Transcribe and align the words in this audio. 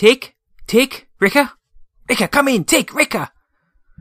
Tech, 0.00 0.34
Tech, 0.66 1.08
Wrecker, 1.20 1.50
Wrecker, 2.08 2.26
come 2.26 2.48
in, 2.48 2.64
Tech, 2.64 2.94
Wrecker. 2.94 3.28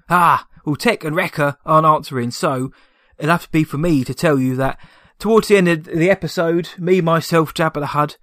Ah, 0.09 0.47
well, 0.63 0.77
Tech 0.77 1.03
and 1.03 1.13
Wrecker 1.13 1.57
aren't 1.65 1.85
answering, 1.85 2.31
so 2.31 2.71
it'll 3.17 3.31
have 3.31 3.43
to 3.43 3.51
be 3.51 3.65
for 3.65 3.77
me 3.77 4.05
to 4.05 4.13
tell 4.13 4.39
you 4.39 4.55
that 4.55 4.79
towards 5.19 5.49
the 5.49 5.57
end 5.57 5.67
of 5.67 5.83
the 5.83 6.09
episode, 6.09 6.69
me, 6.77 7.01
myself, 7.01 7.53
Jabba 7.53 7.81
the 7.81 7.87
Hutt, 7.87 8.17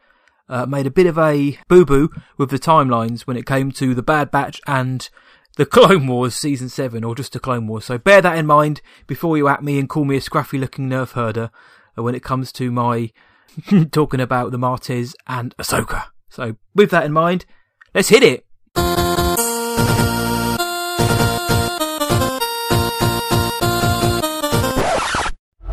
uh, 0.48 0.64
made 0.64 0.86
a 0.86 0.90
bit 0.90 1.06
of 1.06 1.18
a 1.18 1.58
boo 1.68 1.84
boo 1.84 2.08
with 2.38 2.48
the 2.48 2.58
timelines 2.58 3.26
when 3.26 3.36
it 3.36 3.44
came 3.44 3.70
to 3.72 3.94
the 3.94 4.02
Bad 4.02 4.30
Batch 4.30 4.58
and 4.66 5.10
the 5.58 5.66
Clone 5.66 6.06
Wars 6.06 6.34
season 6.34 6.70
seven, 6.70 7.04
or 7.04 7.14
just 7.14 7.34
the 7.34 7.40
Clone 7.40 7.66
Wars. 7.66 7.84
So 7.84 7.98
bear 7.98 8.22
that 8.22 8.38
in 8.38 8.46
mind 8.46 8.80
before 9.06 9.36
you 9.36 9.48
at 9.48 9.62
me 9.62 9.78
and 9.78 9.86
call 9.86 10.06
me 10.06 10.16
a 10.16 10.20
scruffy 10.20 10.58
looking 10.58 10.88
nerf 10.88 11.10
herder 11.10 11.50
when 11.94 12.14
it 12.14 12.22
comes 12.22 12.52
to 12.52 12.72
my 12.72 13.12
talking 13.92 14.20
about 14.20 14.50
the 14.50 14.58
Martez 14.58 15.12
and 15.26 15.54
Ahsoka. 15.58 16.04
So 16.30 16.56
with 16.74 16.90
that 16.90 17.04
in 17.04 17.12
mind, 17.12 17.44
let's 17.96 18.10
hit 18.10 18.22
it. 18.22 18.44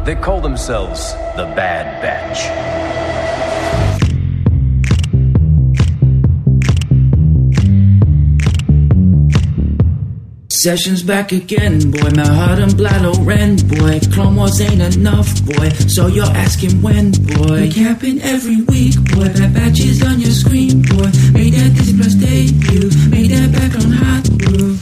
They 0.05 0.15
call 0.15 0.39
themselves 0.41 1.13
the 1.35 1.51
Bad 1.55 2.01
Batch. 2.01 2.82
Sessions 10.63 11.03
back 11.03 11.33
again, 11.33 11.91
boy. 11.91 12.09
My 12.15 12.25
heart 12.25 12.59
and 12.59 12.77
blood 12.77 13.03
all 13.03 13.21
ran, 13.25 13.57
boy. 13.67 13.99
Clone 14.13 14.37
Wars 14.37 14.61
ain't 14.61 14.95
enough, 14.95 15.27
boy. 15.43 15.67
So 15.89 16.07
you're 16.07 16.23
asking 16.23 16.81
when, 16.81 17.11
boy. 17.11 17.67
Recapping 17.67 18.21
every 18.21 18.61
week, 18.61 18.95
boy. 19.11 19.27
That 19.27 19.53
batches 19.53 20.01
on 20.01 20.21
your 20.21 20.31
screen, 20.31 20.81
boy. 20.83 21.11
Made 21.33 21.55
that 21.55 21.73
Disney 21.75 21.97
Plus 21.99 22.13
debut. 22.13 22.89
Made 23.09 23.31
that 23.31 23.51
back 23.51 23.75
on 23.75 23.91
hot, 23.91 24.23
bro. 24.37 24.77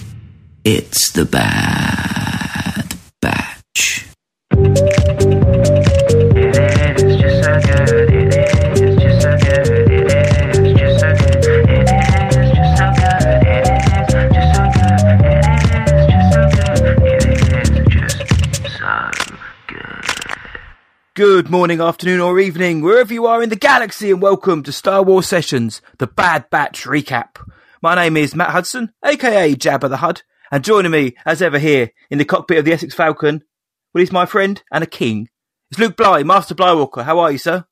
It's 0.63 1.13
the 1.13 1.25
Bad 1.25 2.93
Batch. 3.19 4.05
It 6.45 7.01
is 7.01 7.19
just 7.19 7.43
so 7.43 7.59
good. 7.87 8.10
Good 21.21 21.51
morning, 21.51 21.81
afternoon, 21.81 22.19
or 22.19 22.39
evening, 22.39 22.81
wherever 22.81 23.13
you 23.13 23.27
are 23.27 23.43
in 23.43 23.49
the 23.49 23.55
galaxy, 23.55 24.09
and 24.09 24.23
welcome 24.23 24.63
to 24.63 24.71
Star 24.71 25.03
Wars 25.03 25.27
Sessions, 25.27 25.79
the 25.99 26.07
Bad 26.07 26.49
Batch 26.49 26.85
recap. 26.85 27.35
My 27.79 27.93
name 27.93 28.17
is 28.17 28.33
Matt 28.33 28.49
Hudson, 28.49 28.91
aka 29.05 29.53
Jabba 29.53 29.87
the 29.87 29.97
Hutt, 29.97 30.23
and 30.51 30.63
joining 30.63 30.89
me, 30.91 31.15
as 31.23 31.43
ever, 31.43 31.59
here 31.59 31.91
in 32.09 32.17
the 32.17 32.25
cockpit 32.25 32.57
of 32.57 32.65
the 32.65 32.73
Essex 32.73 32.95
Falcon, 32.95 33.43
well, 33.93 33.99
he's 33.99 34.11
my 34.11 34.25
friend 34.25 34.63
and 34.71 34.83
a 34.83 34.87
king. 34.87 35.29
It's 35.69 35.79
Luke 35.79 35.95
Bly, 35.95 36.23
Master 36.23 36.55
Blywalker. 36.55 37.03
How 37.03 37.19
are 37.19 37.31
you, 37.31 37.37
sir? 37.37 37.65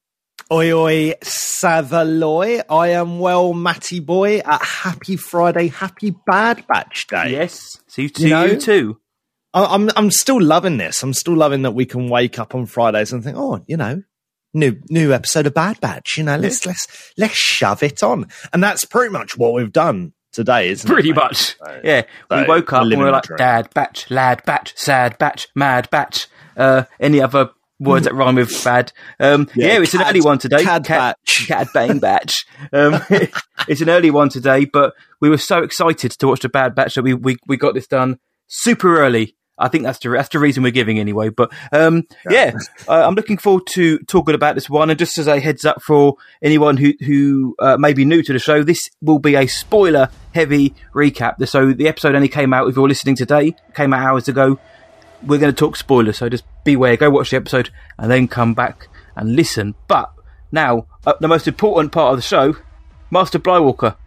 Oi 0.52 0.72
oi 0.72 1.13
Savaloy. 1.23 2.61
I 2.69 2.89
am 2.89 3.17
well 3.19 3.53
Matty 3.53 4.00
boy 4.00 4.44
at 4.45 4.61
happy 4.61 5.16
Friday, 5.16 5.69
happy 5.69 6.16
bad 6.28 6.67
batch 6.67 7.08
day. 7.08 7.31
Yes. 7.31 7.80
See 7.88 8.03
you, 8.03 8.11
You 8.16 8.30
know? 8.30 8.45
you 8.45 8.58
too. 8.59 9.02
I- 9.53 9.66
I'm 9.75 9.89
I'm 9.95 10.11
still 10.11 10.42
loving 10.42 10.78
this. 10.78 11.02
I'm 11.03 11.14
still 11.14 11.36
loving 11.36 11.64
that 11.64 11.72
we 11.72 11.86
can 11.86 12.09
wake 12.09 12.38
up 12.39 12.53
on 12.55 12.66
Fridays 12.66 13.11
and 13.14 13.23
think, 13.23 13.38
oh, 13.38 13.64
you 13.67 13.78
know, 13.78 14.03
new 14.53 14.78
new 14.89 15.14
episode 15.14 15.47
of 15.47 15.53
Bad 15.53 15.80
Batch. 15.81 16.17
You 16.17 16.23
know, 16.23 16.38
let's 16.38 16.66
let's 16.66 16.88
let's 17.17 17.36
shove 17.36 17.83
it 17.83 18.03
on. 18.03 18.28
And 18.53 18.64
that's 18.64 18.86
pretty 18.86 19.11
much 19.11 19.38
what 19.38 19.53
we've 19.53 19.72
done 19.72 20.14
today, 20.31 20.69
isn't 20.69 20.88
Pretty 20.89 21.09
it? 21.09 21.16
much. 21.16 21.58
So- 21.58 21.81
Yeah. 21.83 22.03
We 22.30 22.44
woke 22.45 22.72
up 22.73 22.81
and 22.83 22.89
we 22.91 22.97
were 22.97 23.11
like. 23.11 23.23
Dad, 23.38 23.69
batch, 23.73 24.09
lad, 24.11 24.44
batch, 24.45 24.78
sad, 24.78 25.17
batch, 25.17 25.47
mad, 25.56 25.89
batch. 25.89 26.28
Uh, 26.56 26.84
any 27.00 27.19
other 27.22 27.50
words 27.79 28.06
that 28.06 28.13
rhyme 28.13 28.35
with 28.35 28.63
bad? 28.63 28.91
Um, 29.19 29.50
yeah, 29.56 29.68
Yeah, 29.73 29.81
it's 29.81 29.94
an 29.96 30.02
early 30.03 30.22
one 30.22 30.38
today. 30.38 30.63
cad 30.63 30.84
Cat- 30.85 31.18
batch. 31.25 31.47
Cad 31.47 31.68
bang 31.73 31.97
batch. 32.02 32.46
Um, 32.73 33.02
it's 33.68 33.81
an 33.81 33.90
early 33.90 34.12
one 34.12 34.29
today, 34.29 34.66
but 34.66 34.94
we 35.22 35.29
were 35.29 35.38
so 35.38 35.63
excited 35.63 36.12
to 36.12 36.28
watch 36.28 36.41
the 36.41 36.50
Bad 36.50 36.75
Batch 36.75 36.96
that 36.96 37.02
we, 37.03 37.13
we, 37.16 37.38
we 37.47 37.56
got 37.57 37.73
this 37.73 37.88
done 37.88 38.19
super 38.47 39.00
early. 39.00 39.35
I 39.59 39.68
think 39.68 39.84
that's 39.84 40.00
the 40.00 40.09
that's 40.09 40.30
the 40.30 40.40
reason 40.40 40.64
we're 40.64 40.72
giving 40.72 41.00
anyway. 41.00 41.30
But 41.30 41.52
um, 41.72 42.08
yeah, 42.30 42.53
uh, 42.88 43.06
I'm 43.06 43.16
looking 43.16 43.38
forward 43.38 43.68
to 43.72 44.00
talking 44.00 44.36
about 44.36 44.56
this 44.56 44.70
one. 44.70 44.90
And 44.90 44.97
just 44.97 45.18
as 45.18 45.28
a 45.28 45.40
heads 45.40 45.66
up 45.66 45.81
for 45.81 46.16
anyone 46.42 46.78
who 46.78 46.94
who 47.06 47.56
uh, 47.59 47.78
may 47.78 47.94
be 47.94 48.06
new 48.06 48.24
to 48.24 48.34
the 48.34 48.40
show, 48.40 48.64
this 48.64 48.90
will 49.02 49.20
be 49.20 49.36
a 49.36 49.47
spoiler 49.47 50.09
heavy 50.34 50.74
recap. 50.94 51.46
So 51.47 51.74
the 51.74 51.88
episode 51.88 52.16
only 52.16 52.30
came 52.30 52.53
out 52.53 52.68
if 52.68 52.75
you're 52.75 52.88
listening 52.88 53.16
today, 53.16 53.56
came 53.74 53.94
out 53.94 54.02
hours 54.02 54.28
ago. 54.28 54.59
We're 55.22 55.40
going 55.40 55.53
to 55.53 55.59
talk 55.59 55.76
spoilers, 55.76 56.18
so 56.18 56.30
just 56.30 56.46
beware. 56.64 56.96
Go 56.96 57.09
watch 57.09 57.31
the 57.31 57.36
episode 57.36 57.72
and 57.97 58.09
then 58.09 58.30
come 58.30 58.53
back 58.53 58.88
and 59.18 59.36
listen. 59.36 59.76
But 59.90 60.14
now, 60.52 60.88
uh, 61.06 61.14
the 61.20 61.28
most 61.28 61.47
important 61.47 61.91
part 61.91 62.12
of 62.12 62.18
the 62.18 62.22
show, 62.22 62.56
Master 63.12 63.38
Blywalker. 63.38 63.97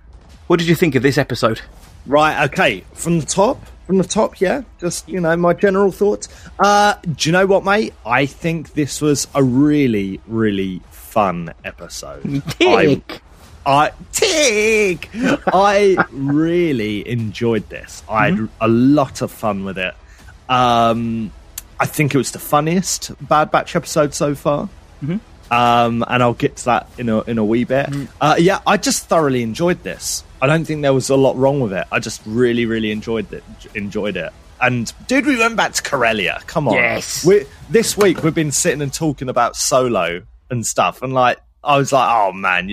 What 0.46 0.58
did 0.58 0.68
you 0.68 0.74
think 0.74 0.94
of 0.94 1.02
this 1.02 1.18
episode? 1.18 1.60
Right, 2.06 2.44
okay. 2.46 2.84
From 2.94 3.20
the 3.20 3.26
top, 3.26 3.62
from 3.86 3.98
the 3.98 4.04
top, 4.04 4.40
yeah. 4.40 4.62
Just 4.78 5.08
you 5.08 5.20
know, 5.20 5.36
my 5.36 5.52
general 5.52 5.92
thoughts. 5.92 6.28
Uh, 6.58 6.94
do 7.16 7.28
you 7.28 7.32
know 7.32 7.46
what, 7.46 7.64
mate? 7.64 7.94
I 8.06 8.26
think 8.26 8.74
this 8.74 9.00
was 9.00 9.26
a 9.34 9.42
really, 9.42 10.20
really 10.26 10.80
fun 10.90 11.52
episode. 11.64 12.42
I, 12.60 13.02
I 13.66 13.92
tick. 14.12 15.10
I 15.14 15.96
really 16.10 17.08
enjoyed 17.08 17.68
this. 17.68 18.02
I 18.08 18.30
had 18.30 18.48
a 18.60 18.68
lot 18.68 19.22
of 19.22 19.30
fun 19.30 19.64
with 19.64 19.78
it. 19.78 19.94
Um, 20.48 21.32
I 21.78 21.86
think 21.86 22.14
it 22.14 22.18
was 22.18 22.30
the 22.30 22.38
funniest 22.38 23.12
Bad 23.26 23.50
Batch 23.50 23.76
episode 23.76 24.14
so 24.14 24.34
far. 24.34 24.68
Um, 25.52 26.02
and 26.08 26.22
I'll 26.22 26.32
get 26.32 26.56
to 26.56 26.64
that 26.64 26.88
in 26.96 27.10
a 27.10 27.20
in 27.22 27.36
a 27.36 27.44
wee 27.44 27.64
bit. 27.64 27.90
Uh, 28.20 28.36
yeah, 28.38 28.60
I 28.66 28.78
just 28.78 29.06
thoroughly 29.06 29.42
enjoyed 29.42 29.82
this. 29.82 30.24
I 30.40 30.46
don't 30.46 30.64
think 30.64 30.80
there 30.80 30.94
was 30.94 31.10
a 31.10 31.16
lot 31.16 31.36
wrong 31.36 31.60
with 31.60 31.74
it. 31.74 31.86
I 31.92 31.98
just 31.98 32.22
really, 32.24 32.64
really 32.64 32.90
enjoyed 32.90 33.30
it. 33.32 33.44
Enjoyed 33.74 34.16
it. 34.16 34.32
And 34.62 34.90
dude, 35.08 35.26
we 35.26 35.36
went 35.36 35.56
back 35.56 35.74
to 35.74 35.82
Corellia. 35.82 36.40
Come 36.46 36.68
on, 36.68 36.74
Yes. 36.74 37.22
We, 37.24 37.44
this 37.68 37.98
week 37.98 38.22
we've 38.22 38.34
been 38.34 38.50
sitting 38.50 38.80
and 38.80 38.92
talking 38.94 39.28
about 39.28 39.54
Solo 39.54 40.22
and 40.48 40.64
stuff, 40.64 41.02
and 41.02 41.12
like 41.12 41.38
I 41.62 41.76
was 41.76 41.92
like, 41.92 42.08
oh 42.10 42.32
man, 42.32 42.66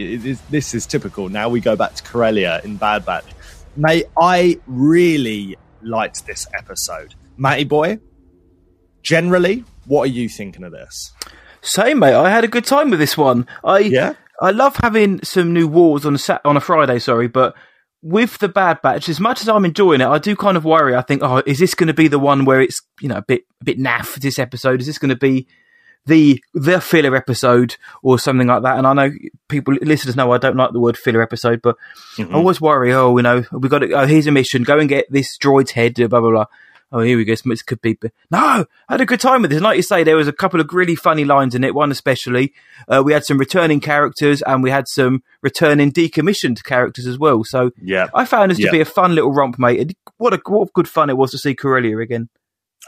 this 0.49 0.73
is 0.73 0.85
typical. 0.85 1.27
Now 1.27 1.49
we 1.49 1.59
go 1.59 1.75
back 1.75 1.95
to 1.95 2.03
Corellia 2.03 2.61
in 2.63 2.77
Bad 2.77 3.05
Batch. 3.05 3.25
Mate, 3.75 4.05
I 4.17 4.59
really 4.67 5.57
liked 5.81 6.25
this 6.25 6.47
episode. 6.57 7.13
Matty 7.37 7.65
boy, 7.65 7.99
generally, 9.03 9.65
what 9.85 10.03
are 10.03 10.11
you 10.11 10.29
thinking 10.29 10.63
of 10.63 10.71
this? 10.71 11.11
Same, 11.61 11.99
mate. 11.99 12.13
I 12.13 12.29
had 12.29 12.43
a 12.43 12.47
good 12.47 12.65
time 12.65 12.89
with 12.89 12.99
this 12.99 13.17
one. 13.17 13.47
I 13.63 13.79
Yeah? 13.79 14.13
I 14.41 14.51
love 14.51 14.77
having 14.77 15.21
some 15.23 15.53
new 15.53 15.67
wars 15.67 16.05
on 16.05 16.15
a 16.15 16.17
sat- 16.17 16.41
on 16.45 16.55
a 16.55 16.61
Friday. 16.61 16.99
Sorry, 16.99 17.27
but 17.27 17.55
with 18.01 18.37
the 18.37 18.47
Bad 18.47 18.81
Batch, 18.81 19.09
as 19.09 19.19
much 19.19 19.41
as 19.41 19.49
I'm 19.49 19.65
enjoying 19.65 19.99
it, 20.01 20.07
I 20.07 20.17
do 20.17 20.35
kind 20.35 20.55
of 20.55 20.63
worry. 20.63 20.95
I 20.95 21.01
think, 21.01 21.21
oh, 21.21 21.43
is 21.45 21.59
this 21.59 21.75
going 21.75 21.87
to 21.87 21.93
be 21.93 22.07
the 22.07 22.19
one 22.19 22.45
where 22.45 22.61
it's 22.61 22.79
you 23.01 23.09
know 23.09 23.17
a 23.17 23.21
bit 23.21 23.43
a 23.61 23.65
bit 23.65 23.77
naff? 23.79 24.15
This 24.15 24.39
episode 24.39 24.79
is 24.79 24.87
this 24.87 24.97
going 24.97 25.09
to 25.09 25.17
be 25.17 25.47
the 26.05 26.41
the 26.53 26.79
filler 26.79 27.13
episode 27.15 27.75
or 28.01 28.17
something 28.17 28.47
like 28.47 28.63
that? 28.63 28.77
And 28.77 28.87
I 28.87 28.93
know 28.93 29.11
people 29.49 29.75
listeners 29.81 30.15
know 30.15 30.31
I 30.31 30.37
don't 30.37 30.55
like 30.55 30.71
the 30.71 30.79
word 30.79 30.97
filler 30.97 31.21
episode, 31.21 31.61
but 31.61 31.75
I 32.17 32.23
always 32.35 32.61
worry. 32.61 32.93
Oh, 32.93 33.17
you 33.17 33.23
know, 33.23 33.43
we 33.51 33.67
got 33.67 33.79
to. 33.79 33.91
Oh, 33.91 34.05
here's 34.07 34.27
a 34.27 34.31
mission. 34.31 34.63
Go 34.63 34.79
and 34.79 34.87
get 34.87 35.11
this 35.11 35.37
droid's 35.37 35.71
head. 35.71 35.95
Blah 35.95 36.07
blah 36.07 36.21
blah. 36.21 36.45
Oh, 36.91 37.01
here 37.01 37.17
we 37.17 37.25
go. 37.25 37.35
This 37.45 37.61
could 37.61 37.81
be. 37.81 37.93
But 37.93 38.11
no, 38.31 38.65
I 38.87 38.93
had 38.93 39.01
a 39.01 39.05
good 39.05 39.19
time 39.19 39.41
with 39.43 39.51
this. 39.51 39.57
And 39.57 39.63
like 39.63 39.77
you 39.77 39.83
say, 39.83 40.03
there 40.03 40.15
was 40.15 40.27
a 40.27 40.33
couple 40.33 40.59
of 40.59 40.73
really 40.73 40.95
funny 40.95 41.23
lines 41.23 41.53
in 41.53 41.63
it. 41.63 41.75
One 41.75 41.91
especially. 41.91 42.53
Uh, 42.87 43.03
we 43.05 43.13
had 43.13 43.25
some 43.25 43.37
returning 43.37 43.79
characters 43.79 44.41
and 44.41 44.63
we 44.63 44.71
had 44.71 44.87
some 44.87 45.21
returning 45.43 45.91
decommissioned 45.91 46.63
characters 46.63 47.05
as 47.05 47.19
well. 47.19 47.43
So 47.43 47.71
Yeah. 47.81 48.07
I 48.15 48.25
found 48.25 48.49
this 48.51 48.57
to 48.57 48.71
be 48.71 48.81
a 48.81 48.85
fun 48.85 49.13
little 49.13 49.31
romp, 49.31 49.59
mate. 49.59 49.79
And 49.79 49.95
What 50.17 50.33
a 50.33 50.41
what 50.47 50.73
good 50.73 50.87
fun 50.87 51.09
it 51.11 51.17
was 51.17 51.29
to 51.31 51.37
see 51.37 51.53
Corellia 51.53 51.97
again. 51.99 52.29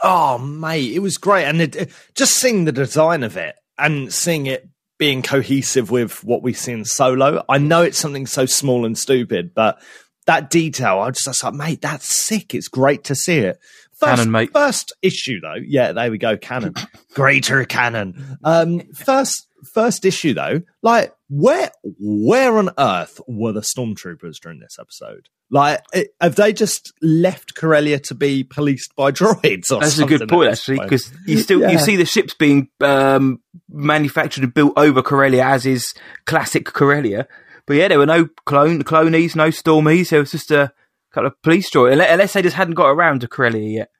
Oh, 0.02 0.38
mate, 0.38 0.92
it 0.92 0.98
was 1.00 1.16
great. 1.18 1.44
And 1.44 1.60
it, 1.60 1.76
it- 1.76 1.90
just 2.16 2.34
seeing 2.34 2.64
the 2.64 2.72
design 2.72 3.22
of 3.22 3.36
it 3.36 3.54
and 3.78 4.12
seeing 4.12 4.46
it 4.46 4.68
being 4.98 5.22
cohesive 5.22 5.90
with 5.90 6.22
what 6.24 6.42
we 6.42 6.52
see 6.52 6.72
in 6.72 6.84
Solo. 6.84 7.44
I 7.48 7.58
know 7.58 7.82
it's 7.82 7.98
something 7.98 8.26
so 8.26 8.46
small 8.46 8.84
and 8.84 8.96
stupid, 8.98 9.52
but 9.54 9.80
that 10.26 10.48
detail, 10.50 11.00
I 11.00 11.10
just 11.10 11.26
I 11.26 11.30
was 11.32 11.42
like, 11.42 11.54
mate, 11.54 11.80
that's 11.82 12.06
sick. 12.06 12.54
It's 12.54 12.68
great 12.68 13.04
to 13.04 13.14
see 13.16 13.38
it. 13.38 13.58
First, 14.02 14.16
Canon, 14.16 14.30
mate. 14.32 14.50
First 14.52 14.92
issue, 15.02 15.40
though. 15.40 15.54
Yeah, 15.64 15.92
there 15.92 16.10
we 16.10 16.18
go. 16.18 16.36
Canon. 16.36 16.74
Greater 17.14 17.64
canon. 17.64 18.38
Um, 18.42 18.80
first, 18.94 19.46
first 19.72 20.04
issue, 20.04 20.34
though. 20.34 20.62
Like, 20.82 21.14
where, 21.28 21.70
where 22.00 22.58
on 22.58 22.70
earth 22.78 23.20
were 23.28 23.52
the 23.52 23.60
stormtroopers 23.60 24.40
during 24.42 24.60
this 24.60 24.76
episode? 24.80 25.28
Like, 25.50 25.84
it, 25.92 26.08
have 26.20 26.34
they 26.36 26.52
just 26.52 26.92
left 27.02 27.54
Corellia 27.54 27.98
to 28.00 28.14
be 28.14 28.42
policed 28.42 28.96
by 28.96 29.10
droids? 29.12 29.70
Or 29.70 29.80
That's 29.80 29.98
a 29.98 30.06
good 30.06 30.28
point, 30.28 30.50
actually, 30.52 30.80
because 30.80 31.12
you 31.26 31.38
still 31.38 31.60
Yeah. 31.60 31.70
you 31.72 31.78
see 31.78 31.96
the 31.96 32.06
ships 32.06 32.34
being 32.34 32.68
um, 32.80 33.40
manufactured 33.70 34.44
and 34.44 34.54
built 34.54 34.72
over 34.76 35.02
Corellia 35.02 35.44
as 35.44 35.66
is 35.66 35.94
classic 36.26 36.64
Corellia. 36.66 37.26
But 37.66 37.74
but 37.74 37.76
yeah, 37.76 37.88
there 37.88 37.98
were 37.98 38.06
no 38.06 38.28
clone 38.44 38.82
clonies, 38.82 39.36
no 39.36 39.48
stormies. 39.48 40.08
There 40.08 40.18
was 40.20 40.32
just 40.32 40.50
a 40.50 40.72
couple 41.12 41.28
of 41.28 41.42
police 41.42 41.70
droids, 41.70 41.92
unless, 41.92 42.32
they 42.32 42.42
just 42.42 42.56
hadn't 42.56 42.74
got 42.74 42.88
around 42.88 43.20
to 43.20 43.28
Corellia 43.28 43.68
yet. 43.68 43.90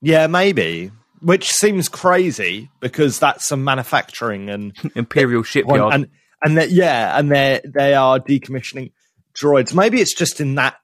Yeah, 0.00 0.26
maybe. 0.26 0.90
Which 1.20 1.50
seems 1.50 1.88
crazy 1.88 2.70
because 2.80 3.18
that's 3.18 3.46
some 3.46 3.64
manufacturing 3.64 4.48
and 4.50 4.72
Imperial 4.94 5.42
shipyard. 5.42 5.92
and 5.94 6.08
and 6.42 6.56
that 6.58 6.70
yeah, 6.70 7.18
and 7.18 7.30
they 7.32 7.60
they 7.64 7.94
are 7.94 8.20
decommissioning 8.20 8.92
droids. 9.34 9.74
Maybe 9.74 10.00
it's 10.00 10.14
just 10.14 10.40
in 10.40 10.54
that 10.54 10.76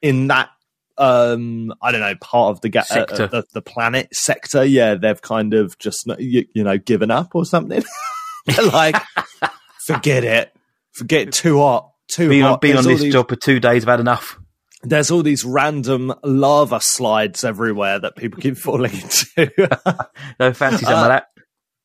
in 0.00 0.28
that 0.28 0.48
um 0.96 1.72
I 1.82 1.92
don't 1.92 2.00
know 2.00 2.14
part 2.20 2.52
of 2.52 2.60
the 2.62 2.70
ga- 2.70 2.80
uh, 2.80 2.82
Sector. 2.84 3.22
uh, 3.24 3.26
the, 3.26 3.44
the 3.52 3.62
planet 3.62 4.08
sector. 4.14 4.64
Yeah, 4.64 4.94
they've 4.94 5.20
kind 5.20 5.52
of 5.52 5.78
just 5.78 6.06
you, 6.18 6.46
you 6.54 6.64
know 6.64 6.78
given 6.78 7.10
up 7.10 7.34
or 7.34 7.44
something. 7.44 7.82
They're 8.46 8.64
like, 8.66 8.96
forget 9.86 10.24
it, 10.24 10.52
forget 10.92 11.28
it, 11.28 11.32
too 11.34 11.58
hot, 11.58 11.92
too 12.08 12.28
being 12.30 12.42
on, 12.44 12.50
hot. 12.52 12.60
being 12.62 12.76
on 12.78 12.84
There's 12.84 12.96
this 12.98 13.04
these- 13.04 13.12
job 13.12 13.28
for 13.28 13.36
two 13.36 13.60
days, 13.60 13.84
I've 13.84 13.88
had 13.90 14.00
enough. 14.00 14.38
There's 14.84 15.10
all 15.10 15.22
these 15.22 15.44
random 15.44 16.12
lava 16.24 16.80
slides 16.80 17.44
everywhere 17.44 17.98
that 18.00 18.16
people 18.16 18.40
keep 18.40 18.56
falling 18.58 18.92
into. 18.92 19.50
No 20.40 20.52
fancy 20.52 20.84
some 20.84 20.94
Uh, 20.94 21.02
of 21.02 21.08
that. 21.08 21.26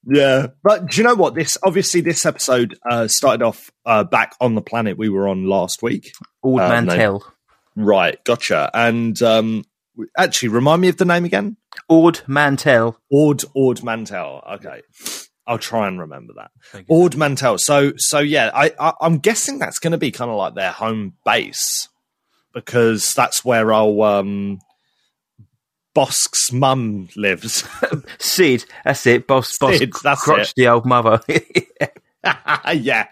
yeah, 0.05 0.47
but 0.63 0.89
do 0.89 0.97
you 0.97 1.03
know 1.07 1.15
what? 1.15 1.35
This 1.35 1.57
obviously 1.63 2.01
this 2.01 2.25
episode 2.25 2.77
uh, 2.89 3.07
started 3.07 3.43
off 3.43 3.69
uh, 3.85 4.03
back 4.03 4.35
on 4.41 4.55
the 4.55 4.61
planet 4.61 4.97
we 4.97 5.09
were 5.09 5.27
on 5.27 5.45
last 5.47 5.81
week. 5.83 6.11
Old 6.43 6.59
uh, 6.61 6.67
no. 6.67 6.85
Mantel. 6.85 7.25
Right, 7.75 8.23
gotcha. 8.23 8.71
And 8.73 9.21
um, 9.21 9.63
actually, 10.17 10.49
remind 10.49 10.81
me 10.81 10.87
of 10.89 10.97
the 10.97 11.05
name 11.05 11.25
again. 11.25 11.57
Ord 11.89 12.21
Mantell. 12.27 12.97
Ord 13.11 13.43
Ord 13.53 13.83
Mantell. 13.83 14.41
Okay, 14.53 14.81
I'll 15.45 15.59
try 15.59 15.87
and 15.87 15.99
remember 15.99 16.33
that. 16.37 16.83
Ord 16.89 17.15
Mantell. 17.15 17.57
So 17.59 17.93
so 17.97 18.17
yeah, 18.19 18.49
I, 18.53 18.73
I 18.79 18.93
I'm 19.01 19.19
guessing 19.19 19.59
that's 19.59 19.77
going 19.77 19.91
to 19.91 19.97
be 19.99 20.09
kind 20.11 20.31
of 20.31 20.37
like 20.37 20.55
their 20.55 20.71
home 20.71 21.13
base 21.23 21.89
because 22.57 23.13
that's 23.13 23.45
where 23.45 23.71
our 23.71 24.19
um, 24.19 24.57
Bossk's 25.93 26.51
mum 26.51 27.07
lives. 27.15 27.63
Cid. 28.17 28.65
That's 28.83 29.05
it. 29.05 29.27
Boss, 29.27 29.55
Cid, 29.59 29.93
that's 30.03 30.23
crotch 30.23 30.49
it. 30.49 30.53
the 30.55 30.67
old 30.67 30.87
mother. 30.87 31.21
yeah. 32.73 33.07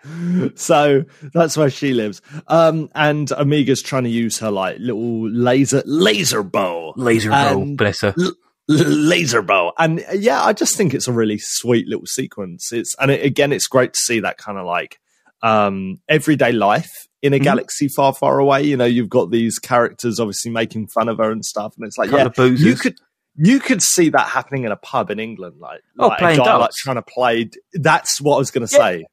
So 0.56 1.06
that's 1.32 1.56
where 1.56 1.70
she 1.70 1.94
lives. 1.94 2.24
Um, 2.48 2.90
and 2.96 3.32
Omega's 3.34 3.84
trying 3.84 4.06
to 4.06 4.10
use 4.10 4.40
her 4.40 4.50
like 4.50 4.80
little 4.80 5.30
laser 5.30 5.84
laser 5.86 6.42
bow. 6.42 6.94
Laser 6.98 7.30
bow. 7.30 7.76
Bless 7.76 8.02
her. 8.02 8.16
L- 8.20 8.34
laser 8.68 9.44
bow. 9.44 9.74
And 9.78 10.04
yeah, 10.12 10.44
I 10.44 10.54
just 10.54 10.76
think 10.76 10.96
it's 10.96 11.08
a 11.08 11.14
really 11.14 11.38
sweet 11.38 11.88
little 11.88 12.08
sequence. 12.08 12.72
It's 12.74 12.96
and 13.00 13.12
it, 13.12 13.24
again, 13.24 13.54
it's 13.54 13.68
great 13.68 13.94
to 13.94 14.00
see 14.00 14.22
that 14.22 14.40
kind 14.40 14.58
of 14.58 14.66
like 14.66 15.00
um 15.46 16.00
everyday 16.10 16.52
life 16.52 16.92
in 17.22 17.34
a 17.34 17.40
Mhm. 17.40 17.44
galaxy 17.44 17.88
far, 17.88 18.14
far 18.14 18.40
away. 18.40 18.64
You 18.64 18.78
know, 18.78 18.86
you've 18.86 19.10
got 19.10 19.32
these 19.32 19.60
characters 19.60 20.20
obviously 20.20 20.52
making 20.52 20.88
fun 20.88 21.08
of 21.10 21.18
her 21.18 21.32
and 21.32 21.44
stuff, 21.46 21.74
and 21.78 21.86
it's 21.88 21.98
like, 21.98 22.10
Couple 22.10 22.48
yeah, 22.48 22.54
you 22.68 22.76
could 22.76 22.96
you 23.38 23.60
could 23.60 23.82
see 23.82 24.10
that 24.10 24.28
happening 24.30 24.64
in 24.64 24.72
a 24.72 24.78
pub 24.78 25.12
in 25.12 25.20
England, 25.20 25.56
like, 25.60 25.82
Oh, 26.00 26.08
like 26.08 26.20
playing 26.20 26.40
a 26.40 26.44
guy 26.44 26.52
like 26.54 26.60
darts. 26.62 26.78
trying 26.82 26.96
to 26.96 27.02
play. 27.02 27.50
That's 27.74 28.22
what 28.22 28.36
I 28.36 28.38
was 28.38 28.50
going 28.52 28.66
to 28.66 28.74
say, 28.74 29.04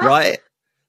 right? 0.00 0.38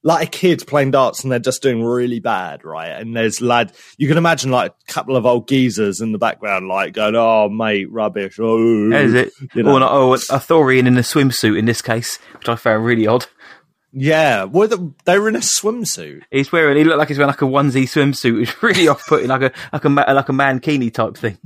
Like 0.04 0.26
a 0.28 0.30
kid 0.30 0.66
playing 0.66 0.90
darts 0.90 1.22
and 1.22 1.30
they're 1.32 1.38
just 1.38 1.62
doing 1.62 1.82
really 1.82 2.18
bad, 2.20 2.64
right? 2.64 2.88
And 2.90 3.16
there's 3.16 3.40
lad, 3.40 3.72
you 3.96 4.08
can 4.08 4.18
imagine 4.18 4.50
like 4.50 4.72
a 4.72 4.92
couple 4.92 5.16
of 5.16 5.24
old 5.24 5.46
geezers 5.48 6.00
in 6.00 6.10
the 6.12 6.18
background, 6.18 6.66
like 6.68 6.92
going, 6.92 7.14
"Oh, 7.16 7.48
mate, 7.48 7.90
rubbish." 7.90 8.36
Oh, 8.40 8.90
is 8.92 9.14
it. 9.14 9.32
You 9.54 9.62
know. 9.62 9.76
Or 9.76 9.82
oh, 9.84 10.12
a 10.14 10.18
Thorian 10.18 10.86
in 10.88 10.98
a 10.98 11.02
swimsuit 11.02 11.56
in 11.56 11.66
this 11.66 11.80
case, 11.80 12.18
which 12.36 12.48
I 12.48 12.56
found 12.56 12.84
really 12.84 13.06
odd. 13.06 13.26
Yeah. 13.92 14.44
Well, 14.44 14.68
the, 14.68 14.92
they 15.04 15.18
were 15.18 15.28
in 15.28 15.36
a 15.36 15.40
swimsuit. 15.40 16.22
He's 16.30 16.50
wearing. 16.50 16.76
He 16.76 16.84
looked 16.84 16.98
like 16.98 17.08
he's 17.08 17.18
wearing 17.18 17.28
like 17.30 17.42
a 17.42 17.46
onesie 17.46 17.84
swimsuit. 17.84 18.42
It's 18.42 18.62
really 18.62 18.88
off-putting, 18.88 19.28
like 19.28 19.42
a 19.42 19.52
like 19.72 19.84
a 19.84 19.88
like 19.88 20.28
a 20.28 20.32
mankini 20.32 20.92
type 20.92 21.16
thing. 21.16 21.38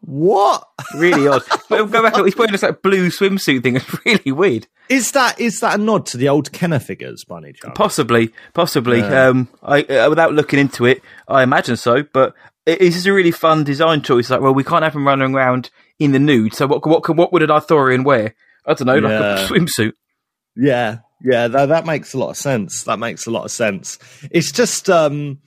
What 0.00 0.64
Really 0.96 1.28
odd. 1.28 1.42
But 1.68 1.84
go 1.86 2.02
back. 2.02 2.16
He's 2.24 2.36
wearing 2.36 2.52
this 2.52 2.62
like 2.62 2.82
blue 2.82 3.08
swimsuit 3.08 3.62
thing. 3.62 3.76
It's 3.80 4.04
really 4.04 4.32
weird. 4.32 4.66
is 4.88 5.12
that? 5.12 5.40
Is 5.40 5.60
that 5.60 5.78
a 5.78 5.82
nod 5.82 6.06
to 6.06 6.16
the 6.16 6.28
old 6.28 6.50
Kenner 6.52 6.80
figures, 6.80 7.24
by 7.24 7.38
any 7.38 7.52
chance? 7.52 7.74
Possibly, 7.76 8.32
possibly. 8.54 8.98
Yeah. 8.98 9.28
Um, 9.28 9.48
I 9.62 9.82
uh, 9.82 10.08
without 10.08 10.32
looking 10.32 10.58
into 10.58 10.84
it, 10.86 11.02
I 11.28 11.42
imagine 11.42 11.76
so. 11.76 12.02
But 12.02 12.34
it, 12.66 12.82
it's 12.82 12.96
just 12.96 13.06
a 13.06 13.12
really 13.12 13.30
fun 13.30 13.62
design 13.64 14.02
choice. 14.02 14.30
Like, 14.30 14.40
well, 14.40 14.54
we 14.54 14.64
can't 14.64 14.82
have 14.82 14.94
him 14.96 15.06
running 15.06 15.34
around 15.34 15.70
in 15.98 16.12
the 16.12 16.18
nude. 16.18 16.54
So 16.54 16.66
what? 16.66 16.84
What? 16.84 17.08
What 17.16 17.32
would 17.32 17.42
an 17.42 17.50
Arthurian 17.50 18.02
wear? 18.02 18.34
I 18.66 18.74
don't 18.74 18.86
know, 18.86 18.98
like 18.98 19.12
a 19.12 19.46
swimsuit. 19.46 19.92
Yeah, 20.56 20.98
yeah, 21.22 21.48
that, 21.48 21.66
that 21.66 21.86
makes 21.86 22.14
a 22.14 22.18
lot 22.18 22.30
of 22.30 22.36
sense. 22.36 22.84
That 22.84 22.98
makes 22.98 23.26
a 23.26 23.30
lot 23.30 23.44
of 23.44 23.50
sense. 23.50 23.98
It's 24.30 24.52
just, 24.52 24.88
um, 24.90 25.38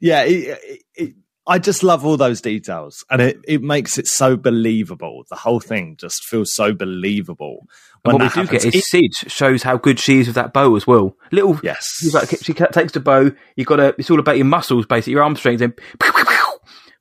yeah, 0.00 0.22
it, 0.22 0.58
it, 0.62 0.82
it, 0.94 1.14
I 1.46 1.58
just 1.58 1.82
love 1.82 2.04
all 2.04 2.18
those 2.18 2.42
details, 2.42 3.04
and 3.10 3.22
it, 3.22 3.38
it 3.48 3.62
makes 3.62 3.96
it 3.96 4.06
so 4.06 4.36
believable. 4.36 5.24
The 5.30 5.36
whole 5.36 5.60
thing 5.60 5.96
just 5.98 6.24
feels 6.24 6.54
so 6.54 6.74
believable. 6.74 7.66
And 8.04 8.12
what 8.14 8.22
we 8.22 8.28
do 8.28 8.46
get 8.50 8.62
happens. 8.62 8.74
is 8.74 8.90
Cid 8.90 9.14
shows 9.30 9.62
how 9.62 9.76
good 9.78 9.98
she 9.98 10.20
is 10.20 10.26
with 10.26 10.34
that 10.36 10.52
bow 10.52 10.76
as 10.76 10.86
well. 10.86 11.16
Little, 11.32 11.58
Yes. 11.62 11.84
like, 12.12 12.28
she 12.42 12.52
takes 12.52 12.92
the 12.92 13.00
bow. 13.00 13.32
You 13.56 13.64
got 13.64 13.76
to. 13.76 13.94
It's 13.98 14.10
all 14.10 14.20
about 14.20 14.36
your 14.36 14.44
muscles, 14.44 14.86
basically 14.86 15.12
your 15.14 15.22
arm 15.22 15.36
strength. 15.36 15.62
And 15.62 15.72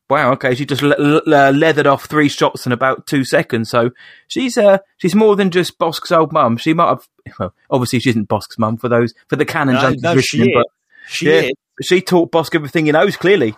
wow, 0.09 0.31
okay, 0.33 0.55
she 0.55 0.65
just 0.65 0.81
le- 0.81 0.95
le- 1.25 1.51
leathered 1.51 1.87
off 1.87 2.05
three 2.05 2.29
shots 2.29 2.65
in 2.65 2.71
about 2.71 3.05
two 3.07 3.23
seconds. 3.25 3.69
So 3.69 3.91
she's 4.27 4.57
uh, 4.57 4.79
she's 4.97 5.15
more 5.15 5.35
than 5.35 5.51
just 5.51 5.77
Bossk's 5.77 6.11
old 6.11 6.31
mum. 6.31 6.57
She 6.57 6.73
might 6.73 6.89
have. 6.89 7.07
Well, 7.39 7.53
obviously, 7.69 7.99
she 7.99 8.09
isn't 8.11 8.29
Bossk's 8.29 8.57
mum 8.57 8.77
for 8.77 8.87
those 8.89 9.13
for 9.27 9.35
the 9.35 9.45
canon 9.45 9.75
No, 9.75 9.93
no, 10.13 10.19
she 10.21 10.53
but 10.53 10.65
she 11.07 11.25
yeah, 11.29 11.49
she 11.81 12.01
taught 12.01 12.31
Bossk 12.31 12.55
everything 12.55 12.85
he 12.85 12.91
knows. 12.91 13.17
Clearly, 13.17 13.55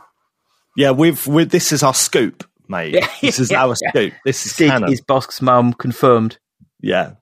Yeah, 0.75 0.91
with 0.91 1.27
with 1.27 1.51
this 1.51 1.71
is 1.71 1.83
our 1.83 1.93
scoop, 1.93 2.47
mate. 2.67 2.93
Yeah. 2.95 3.07
This 3.21 3.39
is 3.39 3.51
our 3.51 3.75
scoop. 3.75 4.13
This 4.25 4.45
is 4.45 4.55
Cid 4.55 4.71
canon. 4.71 4.91
is 4.91 5.01
Bossk's 5.01 5.41
mum 5.41 5.73
confirmed. 5.73 6.37
Yeah. 6.81 7.13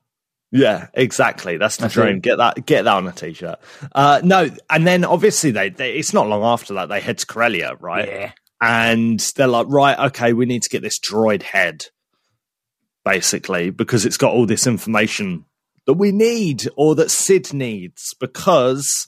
Yeah, 0.50 0.88
exactly. 0.94 1.58
That's 1.58 1.76
the 1.76 1.82
That's 1.84 1.96
dream. 1.96 2.18
it. 2.18 2.22
Get 2.22 2.38
that, 2.38 2.66
get 2.66 2.84
that 2.84 2.94
on 2.96 3.06
a 3.06 3.12
t-shirt. 3.12 3.60
Uh, 3.94 4.22
no, 4.24 4.50
and 4.70 4.88
then 4.88 5.04
obviously 5.04 5.52
they, 5.52 5.70
they, 5.70 5.96
it's 5.96 6.14
not 6.14 6.28
long 6.28 6.42
after 6.44 6.74
that 6.76 6.88
they 6.88 7.02
head 7.02 7.18
to 7.18 7.26
Corellia, 7.26 7.76
right? 7.82 8.08
Yeah. 8.08 8.32
And 8.60 9.20
they're 9.36 9.48
like, 9.48 9.68
right, 9.70 9.98
okay, 10.08 10.34
we 10.34 10.46
need 10.46 10.64
to 10.64 10.70
get 10.70 10.82
this 10.82 11.00
droid 11.00 11.44
head, 11.44 11.86
basically, 13.06 13.70
because 13.70 14.06
it's 14.06 14.18
got 14.18 14.34
all 14.34 14.46
this 14.46 14.68
information 14.68 15.46
that 15.86 15.94
we 15.94 16.12
need 16.12 16.68
or 16.76 16.96
that 16.96 17.12
Cid 17.12 17.54
needs. 17.54 18.14
Because 18.20 19.08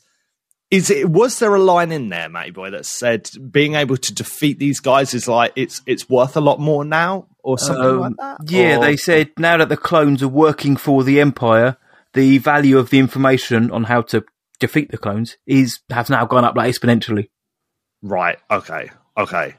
is 0.72 0.90
it 0.90 1.10
was 1.10 1.40
there 1.40 1.56
a 1.56 1.60
line 1.60 1.92
in 1.92 2.10
there, 2.10 2.30
Matty 2.30 2.52
Boy, 2.52 2.70
that 2.72 2.86
said 2.86 3.30
being 3.52 3.74
able 3.76 3.98
to 3.98 4.14
defeat 4.14 4.60
these 4.60 4.80
guys 4.80 5.14
is 5.14 5.28
like 5.28 5.52
it's 5.56 5.82
it's 5.86 6.08
worth 6.10 6.38
a 6.38 6.42
lot 6.42 6.60
more 6.60 6.86
now 6.86 7.28
or 7.44 7.58
something 7.58 7.84
Um, 7.86 8.00
like 8.00 8.14
that? 8.20 8.38
Yeah, 8.52 8.78
Or- 8.78 8.82
they 8.82 8.98
said 8.98 9.32
now 9.38 9.58
that 9.58 9.70
the 9.70 9.78
clones 9.78 10.22
are 10.22 10.28
working 10.28 10.78
for 10.78 11.04
the 11.04 11.20
Empire, 11.20 11.78
the 12.14 12.38
value 12.38 12.78
of 12.78 12.92
the 12.92 13.00
information 13.00 13.72
on 13.72 13.86
how 13.86 14.02
to 14.04 14.24
defeat 14.60 14.92
the 14.92 14.98
clones 14.98 15.38
is 15.48 15.80
has 15.90 16.10
now 16.10 16.26
gone 16.26 16.46
up 16.46 16.56
like 16.56 16.72
exponentially. 16.74 17.30
Right. 18.02 18.38
Okay. 18.52 18.92
Okay. 19.20 19.56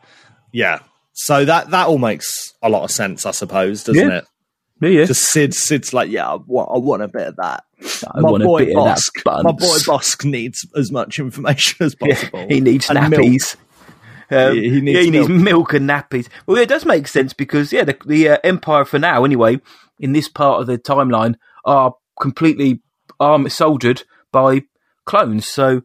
Yeah. 0.52 0.80
So 1.12 1.44
that 1.44 1.70
that 1.70 1.86
all 1.88 1.98
makes 1.98 2.54
a 2.62 2.68
lot 2.68 2.82
of 2.84 2.90
sense, 2.90 3.26
I 3.26 3.30
suppose, 3.32 3.84
doesn't 3.84 4.08
Yeah. 4.08 4.18
it? 4.18 4.24
Yeah, 4.80 4.88
yeah. 5.00 5.04
Just 5.04 5.24
Cid. 5.24 5.52
Cid's 5.54 5.92
like, 5.92 6.10
yeah, 6.10 6.26
I 6.26 6.36
want, 6.46 6.70
I 6.74 6.78
want 6.78 7.02
a 7.02 7.08
bit 7.08 7.26
of 7.28 7.36
that. 7.36 7.64
I 8.14 8.20
want 8.22 8.42
a 8.42 8.46
bit 8.64 8.74
of 8.76 8.84
that 8.84 8.98
Bossk, 8.98 9.42
my 9.44 9.52
boy 9.52 9.76
Bossk 9.86 10.24
needs 10.24 10.66
as 10.74 10.90
much 10.90 11.18
information 11.18 11.84
as 11.84 11.94
Yeah, 12.00 12.14
possible. 12.14 12.46
he 12.48 12.60
needs 12.60 12.88
And 12.88 12.98
nappies. 12.98 13.56
Um, 14.30 14.54
He- 14.54 14.70
he 14.70 14.80
needs 14.80 14.96
yeah, 14.96 15.02
he 15.02 15.10
needs 15.10 15.28
milk. 15.28 15.42
milk 15.42 15.74
and 15.74 15.88
nappies. 15.90 16.28
Well, 16.46 16.56
it 16.56 16.68
does 16.70 16.86
make 16.86 17.08
sense 17.08 17.34
because 17.34 17.72
yeah, 17.72 17.84
the, 17.84 17.96
the 18.06 18.28
uh, 18.30 18.38
Empire 18.42 18.84
for 18.86 18.98
now, 18.98 19.24
anyway, 19.24 19.60
in 19.98 20.12
this 20.14 20.28
part 20.28 20.60
of 20.62 20.66
the 20.66 20.78
timeline, 20.78 21.34
are 21.66 21.94
completely 22.18 22.80
arm 23.18 23.48
soldiered 23.50 24.04
by 24.32 24.62
clones. 25.04 25.46
So 25.46 25.82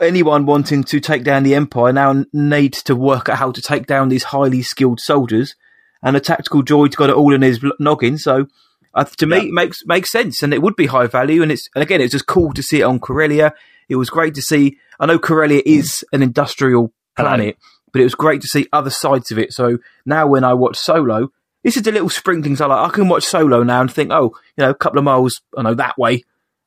anyone 0.00 0.46
wanting 0.46 0.84
to 0.84 1.00
take 1.00 1.24
down 1.24 1.42
the 1.42 1.54
Empire 1.54 1.92
now 1.92 2.24
needs 2.32 2.82
to 2.84 2.96
work 2.96 3.28
out 3.28 3.38
how 3.38 3.52
to 3.52 3.60
take 3.60 3.86
down 3.86 4.08
these 4.08 4.24
highly 4.24 4.62
skilled 4.62 5.00
soldiers. 5.00 5.54
And 6.02 6.16
a 6.16 6.20
tactical 6.20 6.62
droid's 6.62 6.96
got 6.96 7.10
it 7.10 7.16
all 7.16 7.34
in 7.34 7.42
his 7.42 7.62
noggin. 7.78 8.18
So 8.18 8.46
uh, 8.94 9.04
to 9.04 9.26
me, 9.26 9.36
Yeah. 9.38 9.42
it 9.44 9.52
makes 9.52 9.82
makes 9.86 10.12
sense, 10.12 10.42
and 10.42 10.52
it 10.54 10.62
would 10.62 10.76
be 10.76 10.86
high 10.86 11.06
value. 11.06 11.42
And 11.42 11.50
it's 11.50 11.68
and 11.74 11.82
again, 11.82 12.00
it's 12.00 12.12
just 12.12 12.26
cool 12.26 12.52
to 12.52 12.62
see 12.62 12.80
it 12.80 12.84
on 12.84 12.98
Corellia. 13.00 13.52
It 13.88 13.96
was 13.96 14.10
great 14.10 14.34
to 14.34 14.42
see. 14.42 14.78
I 15.00 15.06
know 15.06 15.18
Corellia 15.18 15.62
is 15.66 16.04
an 16.12 16.22
industrial 16.22 16.92
Hello. 17.16 17.28
planet, 17.28 17.58
but 17.92 18.00
it 18.00 18.04
was 18.04 18.14
great 18.14 18.40
to 18.42 18.48
see 18.48 18.66
other 18.72 18.90
sides 18.90 19.30
of 19.32 19.38
it. 19.38 19.52
So 19.52 19.78
now 20.06 20.26
when 20.26 20.44
I 20.44 20.54
watch 20.54 20.76
Solo, 20.76 21.30
this 21.62 21.76
is 21.76 21.82
the 21.82 21.92
little 21.92 22.08
sprinklings 22.10 22.60
I 22.60 22.66
like. 22.66 22.90
I 22.90 22.94
can 22.94 23.08
watch 23.08 23.24
Solo 23.24 23.62
now 23.62 23.80
and 23.80 23.92
think, 23.92 24.10
oh, 24.12 24.34
you 24.56 24.64
know, 24.64 24.70
a 24.70 24.74
couple 24.74 24.98
of 24.98 25.04
miles, 25.04 25.40
I 25.56 25.62
know 25.62 25.74
that 25.74 25.98
way. 25.98 26.22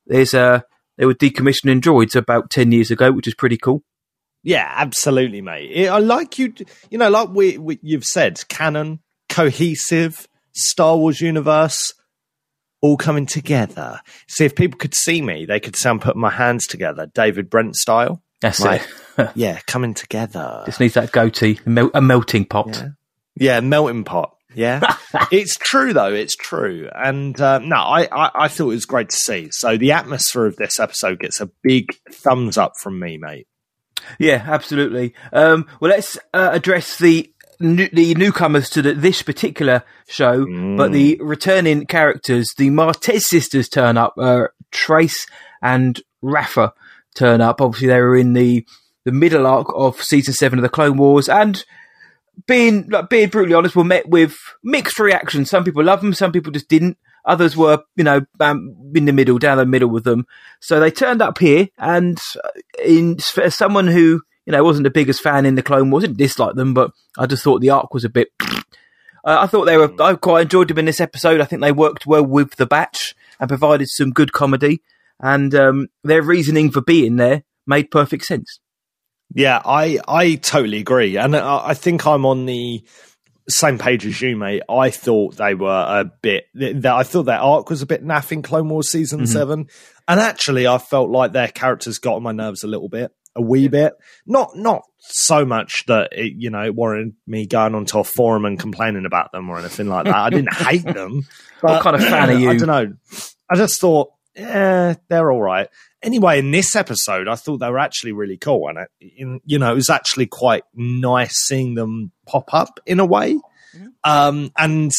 There's 0.05 0.33
uh, 0.33 0.61
they 0.97 1.05
were 1.05 1.13
decommissioning 1.13 1.81
droids 1.81 2.15
about 2.15 2.49
ten 2.49 2.71
years 2.71 2.91
ago, 2.91 3.11
which 3.11 3.27
is 3.27 3.33
pretty 3.35 3.57
cool. 3.57 3.83
Yeah, 4.43 4.71
absolutely, 4.75 5.41
mate. 5.41 5.71
It- 5.73 5.87
I 5.89 5.99
like 5.99 6.39
you. 6.39 6.53
You 6.89 6.97
know, 6.97 7.09
like 7.09 7.29
we, 7.29 7.57
we 7.57 7.79
you've 7.81 8.05
said, 8.05 8.47
canon, 8.47 8.99
cohesive, 9.29 10.27
Star 10.53 10.97
Wars 10.97 11.21
universe. 11.21 11.93
all 12.81 12.95
coming 12.95 13.25
together. 13.25 13.99
See, 14.27 14.45
if 14.45 14.55
people 14.55 14.77
could 14.77 14.93
see 14.93 15.21
me, 15.21 15.45
they 15.45 15.59
could 15.59 15.75
I'm 15.83 15.99
putting 15.99 16.21
my 16.21 16.29
hands 16.29 16.67
together, 16.67 17.07
David 17.13 17.49
Brent 17.49 17.75
style. 17.75 18.21
That's 18.41 18.59
Right. 18.61 18.81
it. 19.17 19.29
Yeah, 19.35 19.59
coming 19.65 19.95
together. 19.95 20.61
Just 20.67 20.79
needs 20.79 20.93
that 20.93 21.11
goatee, 21.11 21.59
a, 21.65 21.89
a 21.95 22.01
melting 22.01 22.45
pot. 22.45 22.67
Yeah. 22.69 22.89
Yeah, 23.35 23.59
melting 23.61 24.03
pot. 24.03 24.36
Yeah, 24.57 24.81
it's 25.31 25.55
true 25.55 25.93
though. 25.93 26.11
It's 26.11 26.35
true, 26.35 26.89
and 26.93 27.39
uh, 27.39 27.59
no, 27.59 27.75
I, 27.75 28.07
I 28.11 28.31
I 28.33 28.47
thought 28.47 28.71
it 28.71 28.75
was 28.75 28.87
great 28.87 29.09
to 29.09 29.15
see. 29.15 29.49
So 29.51 29.77
the 29.77 29.91
atmosphere 29.91 30.47
of 30.47 30.55
this 30.55 30.79
episode 30.79 31.19
gets 31.19 31.39
a 31.39 31.51
big 31.61 31.95
thumbs 32.11 32.57
up 32.57 32.73
from 32.81 32.99
me, 32.99 33.19
mate. 33.19 33.47
Yeah, 34.17 34.43
absolutely. 34.47 35.13
Um, 35.31 35.67
well, 35.79 35.91
let's 35.91 36.17
uh, 36.33 36.49
address 36.53 36.97
the 36.97 37.31
new, 37.59 37.87
the 37.93 38.15
newcomers 38.15 38.71
to 38.71 38.81
the, 38.81 38.93
this 38.95 39.21
particular 39.21 39.83
show, 40.07 40.45
but 40.75 40.91
the 40.91 41.19
returning 41.21 41.85
characters, 41.85 42.47
the 42.57 42.69
Martez 42.69 43.21
sisters 43.21 43.69
turn 43.69 43.95
up. 43.95 44.15
Uh, 44.17 44.47
Trace 44.71 45.27
and 45.61 46.01
Rafa 46.23 46.73
turn 47.15 47.41
up. 47.41 47.61
Obviously, 47.61 47.89
they 47.89 48.01
were 48.01 48.17
in 48.17 48.33
the 48.33 48.65
the 49.05 49.11
middle 49.11 49.45
arc 49.45 49.67
of 49.75 50.01
season 50.01 50.33
seven 50.33 50.57
of 50.57 50.63
the 50.63 50.69
Clone 50.69 50.97
Wars, 50.97 51.29
and 51.29 51.63
being 52.45 52.89
like, 52.89 53.09
being 53.09 53.29
brutally 53.29 53.55
honest, 53.55 53.75
were 53.75 53.83
met 53.83 54.07
with 54.07 54.37
mixed 54.63 54.99
reactions. 54.99 55.49
Some 55.49 55.63
people 55.63 55.83
love 55.83 56.01
them, 56.01 56.13
some 56.13 56.31
people 56.31 56.51
just 56.51 56.67
didn't. 56.67 56.97
Others 57.25 57.57
were, 57.57 57.83
you 57.95 58.03
know, 58.03 58.25
um, 58.39 58.75
in 58.95 59.05
the 59.05 59.11
middle, 59.11 59.37
down 59.37 59.57
the 59.57 59.65
middle 59.65 59.89
with 59.89 60.05
them. 60.05 60.25
So 60.61 60.79
they 60.79 60.91
turned 60.91 61.21
up 61.21 61.39
here, 61.39 61.67
and 61.77 62.17
uh, 62.43 62.49
in 62.83 63.17
as 63.41 63.55
someone 63.55 63.87
who 63.87 64.21
you 64.45 64.53
know 64.53 64.63
wasn't 64.63 64.85
the 64.85 64.91
biggest 64.91 65.21
fan 65.21 65.45
in 65.45 65.55
the 65.55 65.63
Clone 65.63 65.91
Wars, 65.91 66.03
didn't 66.03 66.17
dislike 66.17 66.55
them, 66.55 66.73
but 66.73 66.91
I 67.17 67.25
just 67.25 67.43
thought 67.43 67.59
the 67.59 67.71
arc 67.71 67.93
was 67.93 68.05
a 68.05 68.09
bit. 68.09 68.29
Uh, 69.25 69.41
I 69.41 69.47
thought 69.47 69.65
they 69.65 69.75
were. 69.75 69.91
I 70.01 70.13
quite 70.13 70.43
enjoyed 70.43 70.69
them 70.69 70.77
in 70.77 70.85
this 70.85 71.01
episode. 71.01 71.41
I 71.41 71.43
think 71.43 71.61
they 71.61 71.73
worked 71.73 72.05
well 72.05 72.25
with 72.25 72.55
the 72.55 72.65
batch 72.65 73.13
and 73.41 73.49
provided 73.49 73.89
some 73.89 74.11
good 74.11 74.31
comedy, 74.31 74.81
and 75.19 75.53
um, 75.53 75.87
their 76.01 76.21
reasoning 76.21 76.71
for 76.71 76.79
being 76.79 77.17
there 77.17 77.43
made 77.65 77.91
perfect 77.91 78.23
sense. 78.23 78.61
Yeah, 79.33 79.61
I 79.63 79.99
I 80.07 80.35
totally 80.35 80.79
agree, 80.79 81.17
and 81.17 81.35
I, 81.35 81.69
I 81.69 81.73
think 81.73 82.05
I'm 82.05 82.25
on 82.25 82.45
the 82.45 82.83
same 83.49 83.77
page 83.77 84.05
as 84.05 84.21
you, 84.21 84.35
mate. 84.35 84.63
I 84.69 84.89
thought 84.89 85.37
they 85.37 85.53
were 85.53 85.85
a 85.87 86.05
bit. 86.05 86.45
That 86.53 86.85
I 86.85 87.03
thought 87.03 87.23
their 87.23 87.39
arc 87.39 87.69
was 87.69 87.81
a 87.81 87.85
bit 87.85 88.05
naff 88.05 88.31
in 88.31 88.41
Clone 88.41 88.69
Wars 88.69 88.91
season 88.91 89.19
mm-hmm. 89.19 89.27
seven, 89.27 89.67
and 90.07 90.19
actually, 90.19 90.67
I 90.67 90.77
felt 90.77 91.09
like 91.09 91.33
their 91.33 91.47
characters 91.47 91.99
got 91.99 92.15
on 92.15 92.23
my 92.23 92.31
nerves 92.31 92.63
a 92.63 92.67
little 92.67 92.89
bit, 92.89 93.11
a 93.35 93.41
wee 93.41 93.67
bit. 93.67 93.93
Not 94.25 94.55
not 94.55 94.83
so 94.99 95.45
much 95.45 95.85
that 95.87 96.09
it, 96.13 96.33
you 96.37 96.49
know 96.49 96.63
it 96.63 96.75
warranted 96.75 97.15
me 97.25 97.45
going 97.47 97.75
onto 97.75 97.99
a 97.99 98.03
forum 98.03 98.45
and 98.45 98.59
complaining 98.59 99.05
about 99.05 99.31
them 99.31 99.49
or 99.49 99.59
anything 99.59 99.87
like 99.87 100.05
that. 100.05 100.15
I 100.15 100.29
didn't 100.29 100.53
hate 100.53 100.83
them. 100.93 101.27
What 101.61 101.81
kind 101.81 101.95
of 101.95 102.03
fan 102.03 102.29
are 102.29 102.33
you? 102.39 102.49
I 102.49 102.57
don't 102.57 102.67
know. 102.67 102.93
I 103.49 103.55
just 103.55 103.79
thought, 103.79 104.11
yeah, 104.37 104.93
they're 105.09 105.31
all 105.31 105.41
right. 105.41 105.67
Anyway, 106.01 106.39
in 106.39 106.51
this 106.51 106.75
episode, 106.75 107.27
I 107.27 107.35
thought 107.35 107.57
they 107.57 107.69
were 107.69 107.79
actually 107.79 108.11
really 108.11 108.37
cool, 108.37 108.69
and 108.69 108.77
it, 108.77 108.89
in, 109.17 109.41
you 109.45 109.59
know, 109.59 109.71
it 109.71 109.75
was 109.75 109.89
actually 109.89 110.27
quite 110.27 110.63
nice 110.75 111.33
seeing 111.33 111.73
them 111.73 112.11
pop 112.25 112.53
up 112.53 112.79
in 112.85 112.99
a 112.99 113.05
way. 113.05 113.39
Um, 114.03 114.51
and 114.57 114.91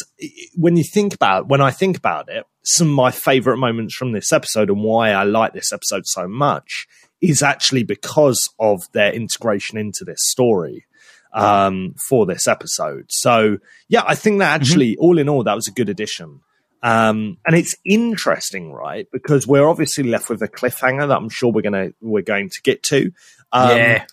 when 0.54 0.76
you 0.76 0.84
think 0.84 1.14
about, 1.14 1.48
when 1.48 1.60
I 1.60 1.70
think 1.70 1.96
about 1.96 2.28
it, 2.28 2.44
some 2.64 2.88
of 2.88 2.94
my 2.94 3.10
favorite 3.10 3.56
moments 3.56 3.94
from 3.94 4.12
this 4.12 4.32
episode 4.32 4.70
and 4.70 4.82
why 4.82 5.10
I 5.10 5.24
like 5.24 5.52
this 5.52 5.72
episode 5.72 6.06
so 6.06 6.28
much 6.28 6.86
is 7.20 7.42
actually 7.42 7.82
because 7.82 8.48
of 8.58 8.82
their 8.92 9.12
integration 9.12 9.78
into 9.78 10.04
this 10.04 10.20
story 10.20 10.84
um, 11.32 11.94
for 12.08 12.26
this 12.26 12.46
episode. 12.46 13.06
So, 13.08 13.58
yeah, 13.88 14.02
I 14.06 14.14
think 14.14 14.40
that 14.40 14.60
actually, 14.60 14.96
all 14.98 15.18
in 15.18 15.28
all, 15.28 15.42
that 15.44 15.54
was 15.54 15.66
a 15.66 15.72
good 15.72 15.88
addition. 15.88 16.40
Um, 16.82 17.38
and 17.44 17.56
it's 17.56 17.74
interesting, 17.84 18.72
right? 18.72 19.06
Because 19.12 19.46
we're 19.46 19.66
obviously 19.66 20.04
left 20.04 20.28
with 20.28 20.42
a 20.42 20.48
cliffhanger 20.48 21.08
that 21.08 21.16
I'm 21.16 21.28
sure 21.28 21.52
we're 21.52 21.62
gonna 21.62 21.90
we're 22.00 22.22
going 22.22 22.50
to 22.50 22.62
get 22.62 22.82
to. 22.84 23.12
Um, 23.52 23.76
yeah, 23.76 24.04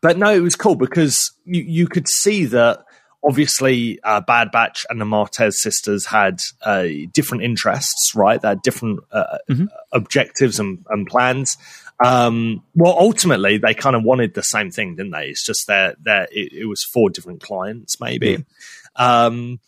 but 0.00 0.18
no, 0.18 0.32
it 0.32 0.40
was 0.40 0.56
cool 0.56 0.74
because 0.74 1.32
you, 1.44 1.62
you 1.62 1.86
could 1.86 2.08
see 2.08 2.46
that 2.46 2.84
obviously 3.24 4.00
uh, 4.02 4.20
Bad 4.20 4.50
Batch 4.50 4.84
and 4.90 5.00
the 5.00 5.04
Martez 5.04 5.54
sisters 5.54 6.06
had 6.06 6.40
uh, 6.62 6.86
different 7.12 7.44
interests, 7.44 8.12
right? 8.14 8.40
They 8.40 8.48
had 8.48 8.62
different 8.62 9.00
uh, 9.12 9.38
objectives 9.92 10.58
and, 10.58 10.84
and 10.88 11.06
plans. 11.06 11.56
Um, 12.04 12.64
well, 12.74 12.96
ultimately, 12.98 13.58
they 13.58 13.74
kind 13.74 13.94
of 13.94 14.02
wanted 14.02 14.34
the 14.34 14.42
same 14.42 14.70
thing, 14.70 14.96
didn't 14.96 15.12
they? 15.12 15.26
It's 15.28 15.46
just 15.46 15.68
that 15.68 16.02
that 16.04 16.32
it, 16.32 16.52
it 16.52 16.64
was 16.66 16.82
four 16.82 17.10
different 17.10 17.42
clients, 17.42 18.00
maybe. 18.00 18.44
Um, 18.96 19.60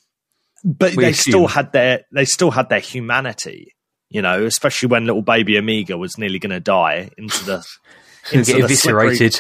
but 0.65 0.97
We 0.97 1.05
they 1.05 1.11
assume. 1.11 1.31
still 1.33 1.47
had 1.47 1.73
their 1.73 2.03
they 2.13 2.25
still 2.25 2.51
had 2.51 2.69
their 2.71 2.81
humanity, 2.81 3.75
you 4.09 4.23
know. 4.23 4.45
Especially 4.45 4.89
when 4.89 5.05
little 5.07 5.23
baby 5.23 5.59
Omega 5.59 5.97
was 5.99 6.17
nearly 6.19 6.39
going 6.39 6.51
to 6.51 6.61
die 6.61 7.11
into 7.19 7.45
the 7.45 7.65
into 8.33 8.53
get 8.55 8.69
the 8.69 8.75
slippery- 8.75 9.31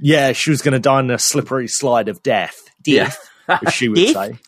yeah, 0.00 0.32
she 0.32 0.50
was 0.50 0.60
going 0.62 0.72
to 0.74 0.78
die 0.78 1.00
in 1.00 1.10
a 1.10 1.18
slippery 1.18 1.66
slide 1.68 2.08
of 2.08 2.22
death. 2.22 2.56
Death, 2.82 3.18
as 3.48 3.72
she 3.72 3.88
would 3.88 3.96
Death? 4.12 4.12
say. 4.12 4.38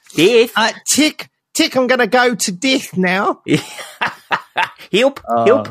Death. 0.46 0.52
Uh, 0.54 0.72
tick, 0.90 1.28
tick, 1.54 1.74
I'm 1.76 1.86
going 1.86 1.98
to 2.00 2.06
go 2.06 2.34
to 2.34 2.52
death 2.52 2.96
now. 2.96 3.42
Help! 4.92 5.20
help! 5.26 5.68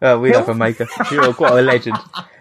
Oh, 0.00 0.18
we 0.20 0.30
have 0.30 0.48
a 0.48 0.54
maker. 0.54 0.86
You're 1.10 1.34
quite 1.34 1.58
a 1.58 1.62
legend. 1.62 1.98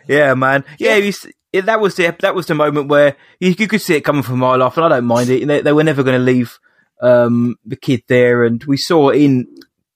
Yeah, 0.07 0.33
man. 0.35 0.63
Yeah, 0.77 0.95
you 0.97 1.09
s- 1.09 1.25
yeah, 1.51 1.61
that 1.61 1.79
was 1.81 1.95
the 1.95 2.15
that 2.21 2.35
was 2.35 2.45
the 2.45 2.55
moment 2.55 2.87
where 2.89 3.15
you, 3.39 3.55
you 3.57 3.67
could 3.67 3.81
see 3.81 3.95
it 3.95 4.01
coming 4.01 4.21
from 4.23 4.35
a 4.35 4.37
mile 4.37 4.61
off, 4.63 4.77
and 4.77 4.85
I 4.85 4.89
don't 4.89 5.05
mind 5.05 5.29
it. 5.29 5.45
They, 5.47 5.61
they 5.61 5.73
were 5.73 5.83
never 5.83 6.03
going 6.03 6.17
to 6.17 6.23
leave 6.23 6.59
um, 7.01 7.55
the 7.65 7.75
kid 7.75 8.03
there, 8.07 8.43
and 8.43 8.63
we 8.65 8.77
saw 8.77 9.09
in 9.09 9.47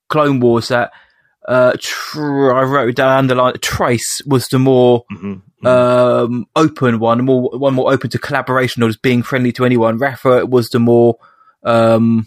Clone 0.08 0.40
Wars 0.40 0.68
that 0.68 0.92
uh, 1.48 1.72
tr- 1.80 2.52
I 2.52 2.62
wrote 2.64 2.94
down 2.96 3.16
underlined. 3.18 3.62
Trace 3.62 4.20
was 4.26 4.48
the 4.48 4.58
more 4.58 5.04
um, 5.64 6.46
open 6.54 6.98
one, 6.98 7.24
more 7.24 7.50
one 7.58 7.74
more 7.74 7.92
open 7.92 8.10
to 8.10 8.18
collaboration 8.18 8.82
or 8.82 8.88
just 8.88 9.02
being 9.02 9.22
friendly 9.22 9.52
to 9.52 9.64
anyone. 9.64 9.98
Rafa 9.98 10.46
was 10.46 10.68
the 10.68 10.78
more 10.80 11.16
um, 11.62 12.26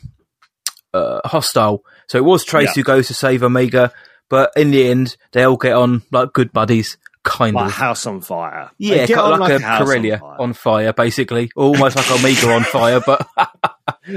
uh, 0.93 1.21
hostile. 1.25 1.83
So 2.07 2.17
it 2.17 2.24
was 2.25 2.43
Trace 2.43 2.67
Yeah. 2.69 2.74
who 2.75 2.83
goes 2.83 3.07
to 3.07 3.13
save 3.13 3.43
Omega, 3.43 3.91
but 4.29 4.51
in 4.55 4.71
the 4.71 4.88
end, 4.89 5.15
they 5.31 5.43
all 5.43 5.57
get 5.57 5.74
on 5.74 6.01
like 6.12 6.33
good 6.33 6.51
buddies, 6.51 6.98
kind 7.24 7.55
Like 7.55 7.67
of. 7.67 7.71
house 7.74 8.05
on 8.07 8.21
fire. 8.21 8.71
Yeah, 8.77 9.05
kind 9.05 9.19
of 9.19 9.31
on 9.33 9.39
like, 9.39 9.53
a 9.53 9.63
house 9.63 9.83
Corellia 9.88 10.19
on 10.24 10.39
on 10.39 10.53
fire, 10.53 10.93
basically, 10.93 11.51
almost 11.55 11.95
like 11.95 12.09
Omega 12.12 12.51
on 12.53 12.63
fire. 12.63 13.01
But 13.05 13.27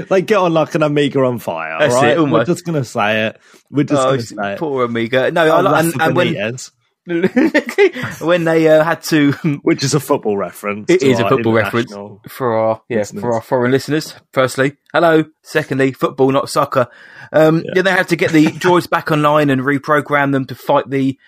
They 0.09 0.21
get 0.21 0.37
on 0.37 0.53
like 0.53 0.75
an 0.75 0.83
Omega 0.83 1.19
on 1.21 1.39
fire. 1.39 1.77
That's 1.79 1.93
right? 1.93 2.11
it, 2.11 2.17
almost. 2.17 2.47
We're 2.47 2.53
just 2.53 2.65
going 2.65 2.81
to 2.81 2.85
say 2.87 3.27
it. 3.27 3.39
We're 3.69 3.83
just 3.83 4.07
oh, 4.07 4.15
to 4.15 4.21
say 4.21 4.53
it. 4.53 4.59
poor 4.59 4.83
Omega. 4.83 5.31
No, 5.31 5.43
I 5.43 5.59
Oh, 5.59 5.61
like, 5.61 5.85
and, 5.85 6.01
and 6.01 6.15
when 6.15 6.57
when 8.21 8.45
they 8.45 8.67
uh, 8.69 8.81
had 8.81 9.03
to 9.03 9.33
which 9.63 9.83
is 9.83 9.93
a 9.93 9.99
football 9.99 10.37
reference. 10.37 10.89
It 10.89 11.03
is 11.03 11.19
a 11.19 11.27
football 11.27 11.51
reference 11.51 11.93
for 12.29 12.55
our 12.55 12.81
yeah 12.87 12.99
listeners. 12.99 13.21
for 13.21 13.33
our 13.33 13.41
foreign 13.41 13.71
listeners. 13.71 14.15
Firstly, 14.31 14.77
hello. 14.93 15.25
Secondly, 15.41 15.91
football, 15.91 16.31
not 16.31 16.49
soccer. 16.49 16.87
Um, 17.33 17.63
Then 17.73 17.83
they 17.83 17.91
had 17.91 18.07
to 18.09 18.15
get 18.15 18.31
the 18.31 18.45
droids 18.63 18.89
back 18.89 19.11
online 19.11 19.49
and 19.49 19.61
reprogram 19.61 20.31
them 20.31 20.45
to 20.45 20.55
fight 20.55 20.89
the 20.89 21.19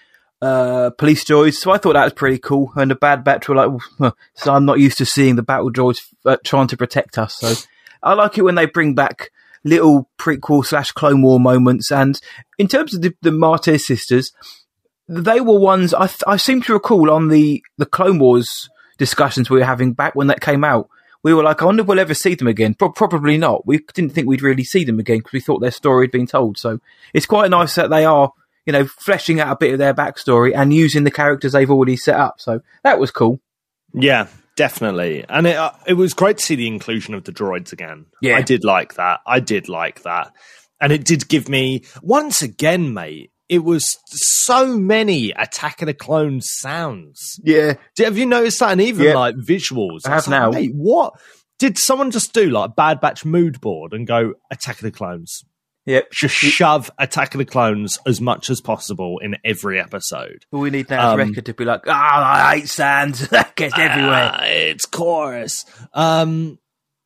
uh, 0.41 0.91
police 0.91 1.25
droids. 1.25 1.55
So 1.55 1.71
I 1.71 1.77
thought 1.77 1.93
that 1.93 2.05
was 2.05 2.13
pretty 2.13 2.37
cool. 2.37 2.71
And 2.77 2.89
the 2.89 2.95
Bad 2.95 3.25
Batch 3.25 3.49
were 3.49 3.55
like, 3.55 3.71
"Well, 3.99 4.15
so 4.33 4.53
I'm 4.53 4.65
not 4.65 4.79
used 4.79 4.97
to 4.99 5.05
seeing 5.05 5.35
the 5.35 5.43
battle 5.43 5.71
droids 5.71 5.99
uh, 6.25 6.37
trying 6.45 6.67
to 6.67 6.77
protect 6.77 7.17
us. 7.17 7.35
So 7.35 7.53
I 8.05 8.13
like 8.13 8.37
it 8.37 8.43
when 8.43 8.55
they 8.55 8.67
bring 8.67 8.95
back 8.95 9.31
little 9.65 10.09
prequel 10.17 10.63
slash 10.63 10.91
Clone 10.91 11.21
War 11.21 11.39
moments. 11.39 11.91
And 11.91 12.19
in 12.57 12.67
terms 12.67 12.93
of 12.93 13.01
the, 13.01 13.13
the 13.21 13.31
Martez 13.31 13.81
sisters, 13.81 14.31
they 15.07 15.41
were 15.41 15.59
ones 15.59 15.93
I, 15.93 16.07
th- 16.07 16.23
I 16.27 16.37
seem 16.37 16.61
to 16.63 16.73
recall 16.73 17.11
on 17.11 17.27
the, 17.27 17.63
the 17.77 17.85
Clone 17.85 18.19
Wars 18.19 18.69
discussions 18.97 19.49
we 19.49 19.59
were 19.59 19.65
having 19.65 19.93
back 19.93 20.15
when 20.15 20.27
that 20.27 20.39
came 20.39 20.63
out. 20.63 20.87
We 21.23 21.33
were 21.33 21.43
like, 21.43 21.61
I 21.61 21.65
wonder 21.65 21.81
if 21.81 21.87
we'll 21.87 21.99
ever 21.99 22.13
see 22.13 22.35
them 22.35 22.47
again. 22.47 22.75
Pro- 22.75 22.91
probably 22.91 23.37
not. 23.37 23.65
We 23.65 23.79
didn't 23.95 24.11
think 24.11 24.27
we'd 24.27 24.43
really 24.43 24.63
see 24.63 24.83
them 24.83 24.99
again 24.99 25.17
because 25.17 25.33
we 25.33 25.39
thought 25.39 25.59
their 25.59 25.71
story 25.71 26.05
had 26.05 26.11
been 26.11 26.27
told. 26.27 26.59
So 26.59 26.79
it's 27.13 27.25
quite 27.25 27.49
nice 27.49 27.73
that 27.75 27.89
they 27.89 28.05
are, 28.05 28.31
you 28.67 28.73
know, 28.73 28.85
fleshing 28.85 29.39
out 29.39 29.51
a 29.51 29.57
bit 29.57 29.73
of 29.73 29.79
their 29.79 29.95
backstory 29.95 30.53
and 30.55 30.71
using 30.71 31.03
the 31.03 31.11
characters 31.11 31.53
they've 31.53 31.71
already 31.71 31.97
set 31.97 32.15
up. 32.15 32.39
So 32.39 32.61
that 32.83 32.99
was 32.99 33.09
cool. 33.09 33.39
Yeah, 33.93 34.27
definitely. 34.55 35.25
And 35.27 35.47
it, 35.47 35.55
uh, 35.55 35.71
it 35.85 35.93
was 35.93 36.13
great 36.13 36.37
to 36.37 36.43
see 36.43 36.55
the 36.55 36.67
inclusion 36.67 37.13
of 37.13 37.23
the 37.23 37.31
droids 37.31 37.71
again. 37.73 38.05
Yeah. 38.21 38.35
I 38.37 38.41
did 38.41 38.63
like 38.63 38.95
that. 38.95 39.19
I 39.25 39.39
did 39.39 39.69
like 39.69 40.03
that. 40.03 40.33
And 40.81 40.91
it 40.91 41.05
did 41.05 41.27
give 41.29 41.47
me, 41.49 41.83
once 42.01 42.41
again, 42.41 42.93
mate, 42.93 43.31
it 43.47 43.59
was 43.59 43.97
so 44.07 44.77
many 44.77 45.31
Attack 45.31 45.81
of 45.81 45.85
the 45.85 45.93
Clones 45.93 46.47
sounds. 46.49 47.39
Yeah. 47.43 47.75
Did- 47.95 48.05
Have 48.05 48.17
you 48.17 48.25
noticed 48.25 48.59
that? 48.59 48.71
And 48.71 48.81
even 48.81 49.05
Yeah. 49.05 49.15
like 49.15 49.35
visuals. 49.35 50.01
I 50.05 50.15
was 50.15 50.25
have 50.25 50.27
like, 50.27 50.41
now. 50.41 50.49
Mate, 50.51 50.71
what? 50.73 51.13
Did 51.59 51.77
someone 51.77 52.11
just 52.11 52.33
do 52.33 52.49
like 52.49 52.75
Bad 52.75 52.99
Batch 52.99 53.23
mood 53.23 53.61
board 53.61 53.93
and 53.93 54.05
go 54.05 54.33
Attack 54.51 54.77
of 54.77 54.81
the 54.81 54.91
Clones? 54.91 55.43
Yep. 55.85 56.11
Just 56.11 56.33
shove 56.35 56.89
Attack 56.97 57.35
of 57.35 57.39
the 57.39 57.45
Clones 57.45 57.99
as 58.07 58.19
much 58.19 58.49
as 58.49 58.59
possible 58.59 59.19
in 59.19 59.35
every 59.45 59.79
episode. 59.79 60.45
All 60.51 60.61
we 60.61 60.69
need 60.71 60.89
now 60.89 61.09
is 61.09 61.13
Um, 61.13 61.29
record 61.29 61.45
to 61.45 61.53
be 61.53 61.63
like, 61.65 61.81
ah, 61.87 62.47
I 62.49 62.55
hate 62.57 62.69
sand. 62.69 63.13
that 63.31 63.55
gets 63.55 63.77
everywhere. 63.77 64.31
Ah, 64.33 64.43
it's 64.45 64.85
chorus. 64.85 65.63
Um, 65.93 66.57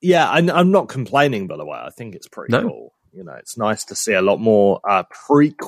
yeah, 0.01 0.29
and 0.35 0.49
I'm 0.49 0.71
not 0.71 0.87
complaining. 0.87 1.47
By 1.47 1.57
the 1.57 1.65
way, 1.65 1.77
I 1.77 1.89
think 1.97 2.15
it's 2.15 2.27
pretty 2.29 2.53
No. 2.53 2.61
cool. 2.61 2.93
You 3.13 3.23
know, 3.23 3.33
it's 3.33 3.57
nice 3.57 3.83
to 3.85 3.95
see 3.95 4.13
a 4.13 4.21
lot 4.21 4.39
more 4.39 4.79
uh, 4.87 5.03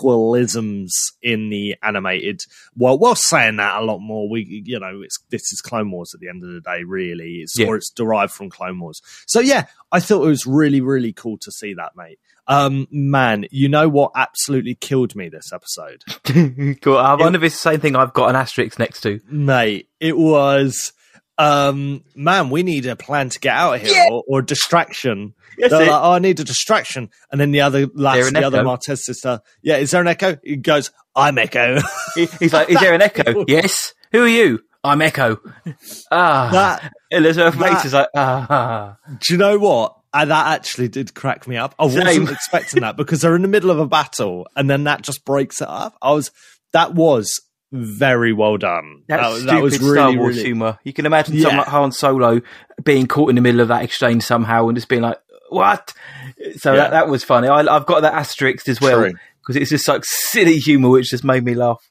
prequelisms 0.06 0.92
in 1.22 1.50
the 1.50 1.76
animated. 1.84 2.42
Well, 2.76 2.98
while 2.98 3.16
saying 3.16 3.58
that 3.58 3.82
a 3.82 3.86
lot 3.86 4.00
more, 4.00 4.30
we 4.30 4.64
you 4.66 4.80
know, 4.80 5.02
it's 5.04 5.20
this 5.30 5.52
is 5.52 5.62
Clone 5.62 5.92
Wars 5.92 6.14
at 6.14 6.20
the 6.20 6.30
end 6.30 6.44
of 6.44 6.50
the 6.52 6.62
day. 6.62 6.84
Really, 6.84 7.38
it's 7.42 7.58
Yeah. 7.58 7.68
or 7.68 7.76
it's 7.76 7.90
derived 7.90 8.34
from 8.34 8.50
Clone 8.50 8.80
Wars. 8.80 9.02
So 9.28 9.40
yeah, 9.40 9.66
I 9.92 10.00
thought 10.00 10.24
it 10.24 10.28
was 10.30 10.46
really 10.46 10.82
really 10.82 11.14
cool 11.14 11.38
to 11.40 11.52
see 11.52 11.74
that, 11.76 11.96
mate. 11.96 12.20
Um, 12.48 12.88
man, 12.92 13.46
you 13.52 13.70
know 13.70 13.88
what 13.88 14.12
absolutely 14.16 14.76
killed 14.76 15.16
me 15.16 15.30
this 15.30 15.54
episode, 15.54 16.04
cool. 16.82 16.98
I 16.98 17.14
wonder 17.16 17.38
if 17.38 17.44
it's 17.44 17.56
the 17.56 17.72
same 17.72 17.80
thing 17.80 17.96
I've 17.96 18.14
got 18.14 18.30
an 18.30 18.36
asterisk 18.36 18.78
next 18.80 19.02
to. 19.02 19.20
mate. 19.30 19.90
It 20.00 20.18
was. 20.18 20.92
Um, 21.38 22.04
man, 22.16 22.50
we 22.50 22.62
need 22.64 22.86
a 22.86 22.96
plan 22.96 23.30
to 23.30 23.40
get 23.40 23.56
out 23.56 23.76
of 23.76 23.82
here 23.82 24.06
or, 24.12 24.24
or 24.28 24.42
distraction. 24.42 25.34
Yes, 25.58 25.72
They're 25.72 25.84
it- 25.84 25.88
like, 25.90 26.02
oh, 26.04 26.12
I 26.12 26.20
need 26.20 26.40
a 26.40 26.44
distraction. 26.44 27.10
And 27.32 27.42
then 27.42 27.52
the 27.52 27.62
other 27.62 27.84
an 27.84 27.90
the 27.96 28.44
other 28.46 28.60
echo? 28.60 28.68
Martez 28.68 29.00
sister, 29.00 29.42
yeah, 29.62 29.78
is 29.78 29.92
there 29.92 30.02
an 30.02 30.08
echo? 30.08 30.38
He 30.44 30.58
goes, 30.58 30.92
I'm 31.16 31.38
Echo. 31.38 31.80
He- 32.16 32.28
He's 32.40 32.54
like, 32.54 32.70
"Is 32.70 32.80
there 32.80 32.94
an 32.94 33.02
echo?" 33.02 33.44
yes. 33.48 33.94
Who 34.12 34.24
are 34.24 34.28
you? 34.28 34.60
I'm 34.84 35.02
Echo. 35.02 35.40
Ah, 36.12 36.50
that, 36.52 36.92
Elizabeth 37.12 37.58
that- 37.60 37.74
face 37.74 37.86
is 37.86 37.94
like, 37.94 38.08
ah. 38.16 38.98
do 39.20 39.34
you 39.34 39.38
know 39.38 39.58
what? 39.60 39.96
And 40.14 40.30
that 40.32 40.48
actually 40.60 40.90
did 40.90 41.14
crack 41.14 41.48
me 41.48 41.56
up. 41.58 41.74
I 41.80 41.88
Same. 41.88 42.06
wasn't 42.06 42.32
expecting 42.32 42.82
that 42.82 42.98
because 42.98 43.22
they're 43.22 43.36
in 43.36 43.42
the 43.44 43.48
middle 43.48 43.72
of 43.72 43.80
a 43.80 43.88
battle 43.88 44.48
and 44.58 44.70
then 44.70 44.84
that 44.86 45.02
just 45.04 45.24
breaks 45.24 45.62
it 45.62 45.68
up. 45.70 45.96
I 46.02 46.12
was, 46.12 46.32
that 46.74 46.94
was 46.94 47.40
very 47.72 48.34
well 48.34 48.58
done. 48.58 49.04
That, 49.08 49.30
was- 49.30 49.42
stupid 49.42 49.56
that 49.56 49.62
was 49.64 49.76
Star 49.76 50.14
Wars 50.14 50.36
really, 50.36 50.48
humor. 50.48 50.80
You 50.84 50.94
can 50.94 51.06
imagine 51.06 51.36
Yeah. 51.36 51.42
someone 51.44 51.58
like 51.60 51.68
Han 51.68 51.92
Solo 51.92 52.42
being 52.84 53.08
caught 53.08 53.30
in 53.30 53.36
the 53.36 53.42
middle 53.42 53.62
of 53.62 53.68
that 53.70 53.84
exchange 53.84 54.24
somehow 54.24 54.68
and 54.68 54.76
just 54.78 54.88
being 54.90 55.02
like, 55.04 55.20
"What?" 55.50 55.94
So 56.58 56.74
Yeah. 56.74 56.80
that, 56.82 56.92
that 56.92 57.08
was 57.08 57.24
funny. 57.24 57.48
I, 57.48 57.60
I've 57.62 57.86
got 57.86 58.02
that 58.02 58.14
asterisk 58.14 58.68
as 58.68 58.82
well 58.82 59.10
because 59.42 59.56
it's 59.56 59.70
just 59.70 59.88
like 59.88 60.04
silly 60.06 60.60
humor, 60.60 60.90
which 60.90 61.10
just 61.10 61.24
made 61.24 61.44
me 61.46 61.54
laugh. 61.56 61.82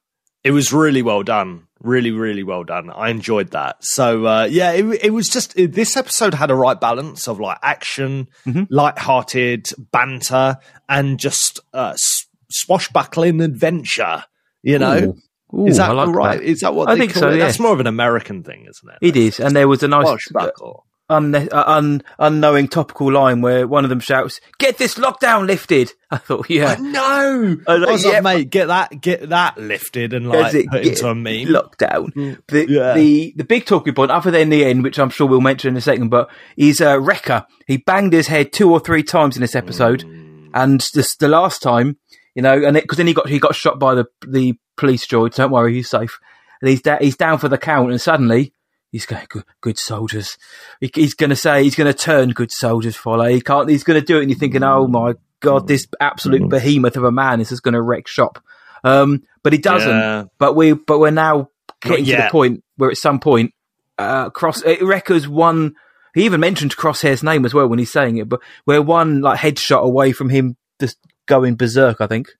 it 0.43 0.53
was 0.53 0.73
really 0.73 1.03
well 1.03 1.23
done. 1.23 1.67
Really, 1.83 2.11
really 2.11 2.43
well 2.43 2.65
done. 2.65 2.91
I 2.91 3.09
enjoyed 3.11 3.51
that. 3.53 3.77
So, 3.85 4.25
uh, 4.27 4.45
yeah, 4.51 4.73
it, 4.73 4.85
it 5.05 5.11
was 5.15 5.29
just, 5.29 5.59
it, 5.59 5.73
this 5.73 5.97
episode 5.97 6.35
had 6.35 6.51
a 6.51 6.55
right 6.55 6.79
balance 6.79 7.27
of 7.29 7.41
like 7.41 7.59
action, 7.63 8.29
Mhm. 8.47 8.67
light-hearted 8.71 9.69
banter, 9.93 10.57
and 10.91 11.19
just, 11.19 11.61
uh, 11.73 11.93
s- 11.95 12.27
swashbuckling 12.51 13.41
adventure, 13.41 14.25
you 14.63 14.79
know? 14.79 14.99
Ooh, 14.99 15.19
is 15.67 15.77
that 15.79 15.95
like 15.95 16.09
right? 16.09 16.39
that. 16.39 16.45
Is 16.45 16.61
that 16.61 16.75
what 16.75 16.89
I 16.89 16.95
they 16.95 17.01
think 17.01 17.15
call 17.15 17.21
so, 17.23 17.31
it? 17.31 17.39
yeah. 17.39 17.47
That's 17.47 17.59
more 17.61 17.73
of 17.73 17.81
an 17.81 17.87
American 17.87 18.43
thing, 18.43 18.67
isn't 18.69 18.89
it? 18.91 18.99
It 19.01 19.17
is, 19.17 19.41
and 19.41 19.55
there 19.57 19.69
was 19.69 19.83
a 19.83 19.89
nice 19.89 20.07
Swashbuckle. 20.07 20.87
un- 21.09 21.35
uh, 21.35 21.65
un- 21.67 22.03
unknowing 22.21 22.69
topical 22.69 23.11
line 23.13 23.41
where 23.41 23.67
one 23.67 23.85
of 23.85 23.91
them 23.91 23.99
shouts, 24.01 24.41
"Get 24.59 24.79
this 24.79 24.95
lockdown 24.95 25.47
lifted!" 25.49 25.93
I 26.13 26.19
thought, 26.19 26.49
yeah, 26.51 26.77
No, 26.79 27.57
I 27.67 27.73
I 27.73 27.75
was 27.75 27.81
like, 27.83 27.91
was 27.91 28.05
yeah. 28.05 28.11
like, 28.13 28.23
mate, 28.23 28.51
get 28.51 28.67
that, 28.67 29.01
get 29.01 29.29
that 29.31 29.59
lifted 29.59 30.13
and 30.13 30.27
That's 30.33 30.55
like 30.55 30.65
it, 30.65 30.71
put 30.71 30.87
into 30.87 31.09
a 31.09 31.15
meme. 31.15 31.47
lockdown. 31.49 32.39
The, 32.49 32.67
Yeah. 32.69 32.95
the 32.95 33.33
the 33.37 33.45
big 33.45 33.65
talking 33.67 33.95
point, 33.95 34.11
other 34.13 34.31
than 34.31 34.51
the 34.51 34.65
end, 34.65 34.83
which 34.85 34.99
I'm 34.99 35.11
sure 35.11 35.27
we'll 35.27 35.41
mention 35.41 35.71
in 35.71 35.77
a 35.77 35.81
second, 35.81 36.09
but 36.11 36.31
is 36.57 36.81
a 36.81 36.99
Wrecker. 37.01 37.45
He 37.67 37.77
banged 37.79 38.13
his 38.13 38.27
head 38.29 38.53
two 38.53 38.71
or 38.73 38.79
three 38.81 39.03
times 39.03 39.37
in 39.37 39.41
this 39.43 39.57
episode, 39.57 40.05
Mm. 40.05 40.51
and 40.55 40.87
this, 40.95 41.17
the 41.17 41.29
last 41.29 41.61
time, 41.63 41.97
you 42.35 42.43
know, 42.43 42.55
and 42.65 42.75
because 42.75 42.99
then 42.99 43.07
he 43.09 43.15
got 43.15 43.29
he 43.29 43.39
got 43.41 43.55
shot 43.57 43.79
by 43.81 43.95
the 43.95 44.07
the 44.27 44.55
police 44.81 45.07
droid. 45.07 45.35
Don't 45.37 45.53
worry, 45.53 45.75
he's 45.75 45.89
safe. 45.91 46.19
And 46.61 46.69
he's 46.69 46.83
da- 46.83 46.99
he's 47.01 47.17
down 47.17 47.39
for 47.39 47.49
the 47.49 47.59
count, 47.59 47.91
and 47.91 48.01
suddenly. 48.01 48.53
He's 48.93 49.07
going, 49.07 49.25
good, 49.29 49.45
good 49.61 49.79
soldiers. 49.79 50.37
He, 50.81 50.91
he's 50.93 51.15
going 51.15 51.31
to 51.31 51.37
say, 51.37 51.63
he's 51.63 51.77
going 51.77 51.87
to 51.93 51.97
turn 51.97 52.31
good 52.31 52.51
soldiers 52.51 52.97
follow. 52.97 53.27
He 53.27 53.41
can't, 53.41 53.69
he's 53.69 53.85
going 53.85 54.01
to 54.01 54.05
do 54.05 54.19
it. 54.19 54.23
And 54.23 54.31
you're 54.31 54.39
thinking, 54.41 54.65
oh 54.65 54.89
my 54.89 55.15
God, 55.39 55.69
this 55.69 55.87
absolute 56.01 56.43
Mm. 56.43 56.49
behemoth 56.49 56.97
of 56.97 57.05
a 57.05 57.13
man 57.13 57.41
is 57.41 57.51
just 57.51 57.63
going 57.63 57.75
to 57.75 57.81
wreck 57.81 58.09
shop. 58.09 58.43
Um, 58.83 59.23
but 59.45 59.53
he 59.53 59.61
doesn't 59.61 59.89
Yeah. 59.89 60.25
but 60.41 60.57
we 60.57 60.73
but 60.73 60.99
we're 60.99 61.13
now 61.13 61.51
getting 61.83 62.05
to 62.07 62.17
the 62.17 62.29
point 62.33 62.65
where 62.79 62.91
at 62.91 62.97
some 62.97 63.21
point 63.21 63.55
uh 63.97 64.31
cross 64.31 64.61
it 64.63 64.83
Wrecker's 64.83 65.29
one 65.29 65.75
he 66.15 66.25
even 66.25 66.41
mentioned 66.41 66.75
crosshair's 66.77 67.23
name 67.23 67.45
as 67.45 67.55
well 67.55 67.69
when 67.69 67.79
he's 67.79 67.93
saying 67.93 68.17
it 68.17 68.29
but 68.29 68.41
we're 68.67 68.83
one 68.83 69.21
like 69.21 69.39
headshot 69.39 69.83
away 69.83 70.11
from 70.13 70.31
him 70.31 70.57
just 70.81 70.97
going 71.27 71.55
berserk 71.57 72.01
i 72.01 72.07
think 72.09 72.31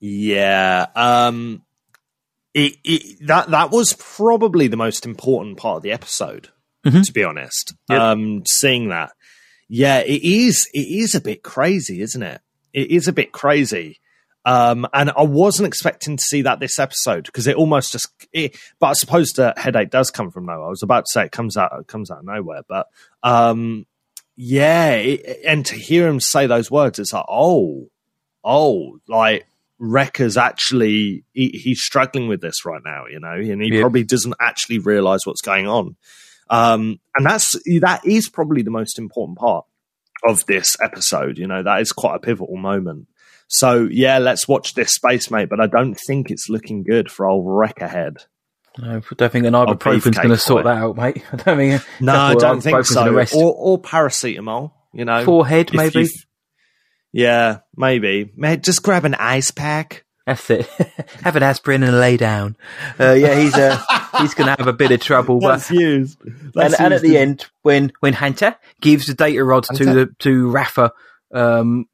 Yeah. 0.00 0.86
Um 0.96 1.62
it, 2.54 2.76
it 2.84 3.26
that 3.26 3.50
that 3.50 3.70
was 3.70 3.92
probably 3.94 4.68
the 4.68 4.76
most 4.76 5.04
important 5.04 5.56
part 5.58 5.76
of 5.78 5.82
the 5.82 5.92
episode, 5.92 6.48
Mhm. 6.86 7.04
to 7.04 7.12
be 7.12 7.24
honest. 7.24 7.74
Yep. 7.90 8.00
Um 8.00 8.42
seeing 8.46 8.88
that. 8.88 9.12
Yeah, 9.68 9.98
it 10.00 10.22
is 10.22 10.68
it 10.72 10.78
is 10.86 11.14
a 11.14 11.20
bit 11.20 11.42
crazy, 11.42 12.00
isn't 12.00 12.22
it? 12.22 12.40
It 12.72 12.90
is 12.90 13.08
a 13.08 13.12
bit 13.12 13.32
crazy. 13.32 14.00
Um 14.46 14.86
and 14.92 15.10
I 15.16 15.22
wasn't 15.22 15.66
expecting 15.68 16.16
to 16.18 16.22
see 16.24 16.42
that 16.42 16.60
this 16.60 16.78
episode 16.78 17.24
because 17.24 17.46
it 17.46 17.56
almost 17.56 17.92
just 17.92 18.08
it, 18.32 18.56
but 18.78 18.88
I 18.88 18.92
suppose 18.92 19.30
the 19.32 19.54
headache 19.56 19.90
does 19.90 20.10
come 20.10 20.30
from 20.30 20.46
nowhere. 20.46 20.66
I 20.66 20.70
was 20.70 20.82
about 20.82 21.06
to 21.06 21.10
say 21.10 21.24
it 21.24 21.32
comes 21.32 21.56
out 21.56 21.72
it 21.80 21.86
comes 21.86 22.10
out 22.10 22.18
of 22.18 22.24
nowhere, 22.26 22.60
but 22.68 22.86
um 23.22 23.86
yeah, 24.36 24.92
it, 24.96 25.40
and 25.46 25.64
to 25.66 25.74
hear 25.76 26.08
him 26.08 26.18
say 26.20 26.46
those 26.48 26.68
words, 26.70 26.98
it's 26.98 27.12
like, 27.12 27.24
oh, 27.28 27.88
oh, 28.42 28.98
like 29.08 29.46
Wrecker's 29.78 30.36
actually 30.36 31.24
he, 31.32 31.48
he's 31.48 31.82
struggling 31.82 32.28
with 32.28 32.40
this 32.40 32.64
right 32.64 32.82
now, 32.84 33.06
you 33.10 33.20
know, 33.20 33.32
and 33.32 33.62
he 33.62 33.68
Yeah. 33.74 33.80
probably 33.80 34.04
doesn't 34.04 34.34
actually 34.40 34.78
realize 34.78 35.20
what's 35.24 35.42
going 35.42 35.66
on. 35.66 35.96
Um, 36.50 37.00
and 37.16 37.26
that's 37.26 37.52
that 37.80 38.02
is 38.04 38.28
probably 38.28 38.62
the 38.62 38.70
most 38.70 38.98
important 38.98 39.38
part 39.38 39.64
of 40.26 40.44
this 40.46 40.76
episode. 40.82 41.38
You 41.38 41.46
know, 41.46 41.62
that 41.62 41.80
is 41.80 41.92
quite 41.92 42.16
a 42.16 42.20
pivotal 42.20 42.56
moment. 42.56 43.08
So 43.48 43.88
yeah, 43.90 44.18
let's 44.18 44.46
watch 44.48 44.74
this 44.74 44.94
space, 44.94 45.30
mate. 45.30 45.48
But 45.48 45.60
I 45.60 45.66
don't 45.66 45.94
think 45.94 46.30
it's 46.30 46.48
looking 46.48 46.82
good 46.82 47.10
for 47.10 47.26
old 47.26 47.46
Wreckerhead. 47.46 48.18
no, 48.78 48.96
I 48.98 49.14
don't 49.16 49.30
think 49.30 49.46
an 49.46 49.52
ibuprofen's 49.54 50.16
going 50.18 50.30
to 50.30 50.36
sort 50.36 50.64
that 50.64 50.78
out 50.78 50.96
mate 50.96 51.22
i 51.32 51.36
don't 51.36 51.56
think 51.56 51.82
No, 52.00 52.12
I 52.14 52.34
don't 52.34 52.60
think 52.60 52.84
so. 52.84 53.16
Or, 53.36 53.54
or 53.54 53.80
paracetamol. 53.80 54.72
You 54.92 55.04
know, 55.04 55.24
forehead 55.24 55.70
maybe 55.74 56.06
Yeah, 57.16 57.58
maybe. 57.76 58.32
Just 58.60 58.82
grab 58.82 59.04
an 59.04 59.14
ice 59.14 59.50
pack. 59.52 60.04
that's 60.26 60.48
it 60.50 60.66
have 61.22 61.36
an 61.36 61.42
aspirin 61.42 61.82
and 61.82 62.00
lay 62.00 62.16
down 62.16 62.56
uh, 62.98 63.12
yeah 63.12 63.38
he's 63.38 63.54
uh, 63.54 63.78
he's 64.18 64.32
going 64.32 64.46
to 64.48 64.54
have 64.58 64.66
a 64.66 64.72
bit 64.72 64.90
of 64.90 64.98
trouble 64.98 65.38
but 65.38 65.48
That's 65.58 65.70
used. 65.70 66.18
and, 66.24 66.50
That's 66.54 66.80
and 66.80 66.94
at 66.94 67.02
the 67.02 67.18
end, 67.18 67.44
when 67.62 67.92
when 68.00 68.14
Hunter 68.14 68.56
gives 68.80 69.06
the 69.06 69.12
data 69.14 69.44
rods 69.44 69.68
to 69.68 69.84
the 69.84 70.06
to 70.20 70.50
Rafa, 70.50 70.92
um, 71.34 71.86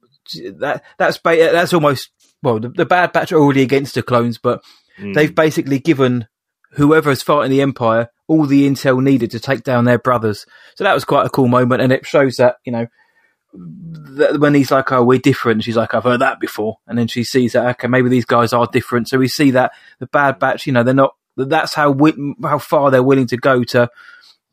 that 0.58 0.84
that's 0.96 1.18
ba- 1.18 1.50
that's 1.52 1.72
almost 1.74 2.10
well, 2.42 2.60
the, 2.60 2.68
the 2.70 2.86
Bad 2.86 3.12
Batch 3.12 3.32
are 3.32 3.38
already 3.40 3.62
against 3.62 3.94
the 3.96 4.02
clones, 4.02 4.38
but 4.38 4.62
Mm. 4.98 5.14
they've 5.14 5.34
basically 5.34 5.78
given 5.78 6.26
whoever's 6.72 7.22
fighting 7.22 7.50
the 7.50 7.62
Empire 7.62 8.08
all 8.28 8.44
the 8.44 8.68
intel 8.68 9.02
needed 9.02 9.30
to 9.30 9.40
take 9.40 9.62
down 9.64 9.84
their 9.86 9.98
brothers. 9.98 10.44
So 10.76 10.84
that 10.84 10.92
was 10.94 11.04
quite 11.06 11.24
a 11.26 11.30
cool 11.30 11.48
moment, 11.48 11.80
and 11.82 11.92
it 11.92 12.06
shows 12.06 12.36
that 12.36 12.56
you 12.64 12.70
know. 12.72 12.86
That 13.52 14.38
when 14.38 14.54
he's 14.54 14.70
like, 14.70 14.90
"Oh, 14.92 15.02
we're 15.02 15.18
different," 15.18 15.64
she's 15.64 15.76
like, 15.76 15.94
"I've 15.94 16.04
heard 16.04 16.20
that 16.20 16.40
before," 16.40 16.78
and 16.86 16.98
then 16.98 17.08
she 17.08 17.24
sees 17.24 17.52
that, 17.52 17.66
okay, 17.76 17.88
maybe 17.88 18.08
these 18.08 18.24
guys 18.24 18.52
are 18.52 18.66
different. 18.66 19.08
So 19.08 19.18
we 19.18 19.28
see 19.28 19.50
that 19.52 19.72
the 19.98 20.06
Bad 20.06 20.38
Batch, 20.38 20.66
you 20.66 20.72
know, 20.72 20.82
they're 20.82 20.94
not. 20.94 21.14
That's 21.36 21.74
how 21.74 21.92
wi- 21.92 22.34
how 22.42 22.58
far 22.58 22.90
they're 22.90 23.02
willing 23.02 23.26
to 23.28 23.36
go 23.36 23.64
to 23.64 23.90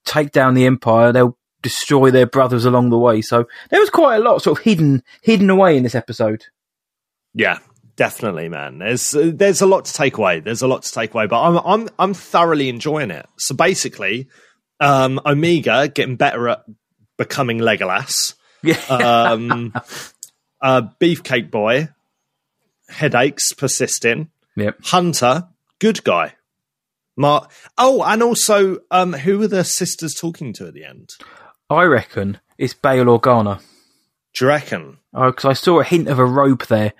take 0.05 0.31
down 0.31 0.53
the 0.53 0.65
empire. 0.65 1.11
They'll 1.11 1.37
destroy 1.61 2.11
their 2.11 2.25
brothers 2.25 2.65
along 2.65 2.89
the 2.89 2.97
way. 2.97 3.21
So 3.21 3.47
there 3.69 3.79
was 3.79 3.89
quite 3.89 4.15
a 4.15 4.19
lot 4.19 4.41
sort 4.41 4.57
of 4.59 4.63
hidden 4.63 5.03
hidden 5.21 5.49
away 5.49 5.77
in 5.77 5.83
this 5.83 5.95
episode. 5.95 6.45
Yeah, 7.33 7.59
definitely, 7.95 8.49
man. 8.49 8.79
There's 8.79 9.11
there's 9.11 9.61
a 9.61 9.67
lot 9.67 9.85
to 9.85 9.93
take 9.93 10.17
away. 10.17 10.39
There's 10.39 10.61
a 10.61 10.67
lot 10.67 10.83
to 10.83 10.91
take 10.91 11.13
away, 11.13 11.27
but 11.27 11.41
I'm 11.41 11.57
I'm 11.57 11.89
I'm 11.99 12.13
thoroughly 12.13 12.69
enjoying 12.69 13.11
it. 13.11 13.27
So 13.37 13.55
basically, 13.55 14.27
um, 14.79 15.19
Omega 15.25 15.87
getting 15.87 16.15
better 16.15 16.49
at 16.49 16.63
becoming 17.17 17.59
Legolas. 17.59 18.33
Yeah, 18.63 18.79
Um, 18.89 19.73
uh, 20.61 20.81
Beefcake 20.99 21.51
Boy, 21.51 21.89
headaches 22.89 23.53
persisting. 23.53 24.29
yep. 24.55 24.77
Hunter, 24.85 25.47
good 25.79 26.03
guy. 26.03 26.33
Mark. 27.15 27.51
oh, 27.77 28.03
and 28.03 28.21
also, 28.21 28.77
um, 28.91 29.13
who 29.13 29.39
were 29.39 29.47
the 29.47 29.63
sisters 29.63 30.13
talking 30.13 30.53
to 30.53 30.67
at 30.67 30.73
the 30.73 30.83
end? 30.85 31.09
I 31.69 31.83
reckon 31.83 32.39
it's 32.57 32.73
Bail 32.75 33.05
Organa 33.05 33.59
Do 34.35 34.45
you 34.45 34.49
reckon? 34.49 34.97
because 35.13 35.45
I 35.45 35.53
saw 35.53 35.79
a 35.79 35.83
hint 35.83 36.07
of 36.09 36.19
a 36.19 36.25
rope 36.25 36.67
there. 36.67 36.93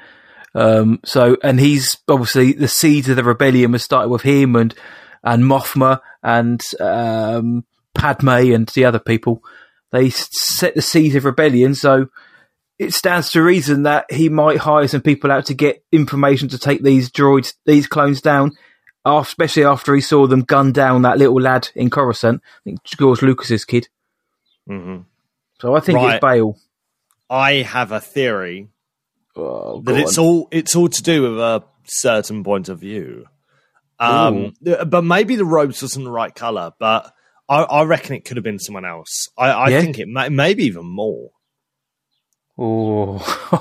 Um, 0.55 0.99
so 1.05 1.37
and 1.43 1.59
he's 1.59 1.97
obviously 2.07 2.53
the 2.53 2.67
seeds 2.67 3.07
of 3.09 3.15
the 3.15 3.23
rebellion 3.23 3.71
was 3.71 3.83
started 3.83 4.09
with 4.09 4.23
him 4.23 4.55
and 4.55 4.73
and 5.23 5.43
Mothma 5.43 5.99
and 6.23 6.61
um, 6.79 7.63
Padme 7.93 8.29
and 8.53 8.67
the 8.69 8.85
other 8.85 8.99
people. 8.99 9.43
They 9.91 10.09
set 10.09 10.75
the 10.75 10.81
seeds 10.81 11.15
of 11.15 11.25
rebellion, 11.25 11.73
so 11.75 12.07
it 12.77 12.93
stands 12.93 13.31
to 13.31 13.41
reason 13.41 13.83
that 13.83 14.11
he 14.11 14.29
might 14.29 14.57
hire 14.57 14.87
some 14.87 15.01
people 15.01 15.31
out 15.31 15.45
to 15.47 15.53
get 15.53 15.83
information 15.91 16.47
to 16.49 16.59
take 16.59 16.83
these 16.83 17.09
droids, 17.09 17.53
these 17.65 17.87
clones 17.87 18.21
down. 18.21 18.51
af- 19.05 19.27
Especially 19.27 19.63
after 19.63 19.95
he 19.95 20.01
saw 20.01 20.27
them 20.27 20.41
gun 20.41 20.71
down 20.73 21.01
that 21.03 21.17
little 21.17 21.39
lad 21.41 21.69
in 21.75 21.89
Coruscant, 21.89 22.41
I 22.43 22.59
think 22.65 22.83
George 22.83 23.21
Lucas's 23.21 23.63
kid. 23.65 23.87
hmm 24.67 24.97
So 25.61 25.75
I 25.75 25.79
think 25.79 25.97
Right. 25.97 26.15
it's 26.15 26.21
Bail. 26.21 26.57
I 27.29 27.53
have 27.63 27.91
a 27.91 27.99
theory 28.01 28.67
Oh, 29.35 29.81
that 29.81 29.95
it's 29.97 30.17
on. 30.17 30.25
all 30.25 30.47
it's 30.51 30.75
all 30.75 30.89
to 30.89 31.01
do 31.03 31.21
with 31.23 31.39
a 31.39 31.63
certain 31.85 32.43
point 32.43 32.69
of 32.69 32.79
view. 32.79 33.25
Um, 33.99 34.53
th- 34.63 34.79
but 34.87 35.03
maybe 35.03 35.35
the 35.35 35.45
robes 35.45 35.81
wasn't 35.81 36.05
the 36.05 36.11
right 36.11 36.33
color. 36.35 36.71
But 36.79 37.13
I, 37.49 37.63
I 37.63 37.83
reckon 37.83 38.15
it 38.15 38.25
could 38.25 38.37
have 38.37 38.43
been 38.43 38.59
someone 38.59 38.85
else. 38.85 39.29
I, 39.37 39.49
I 39.51 39.69
Yeah? 39.69 39.81
think 39.81 39.99
it 39.99 40.07
may, 40.07 40.29
maybe 40.29 40.63
even 40.65 40.85
more. 40.85 41.29
Oh. 42.59 43.19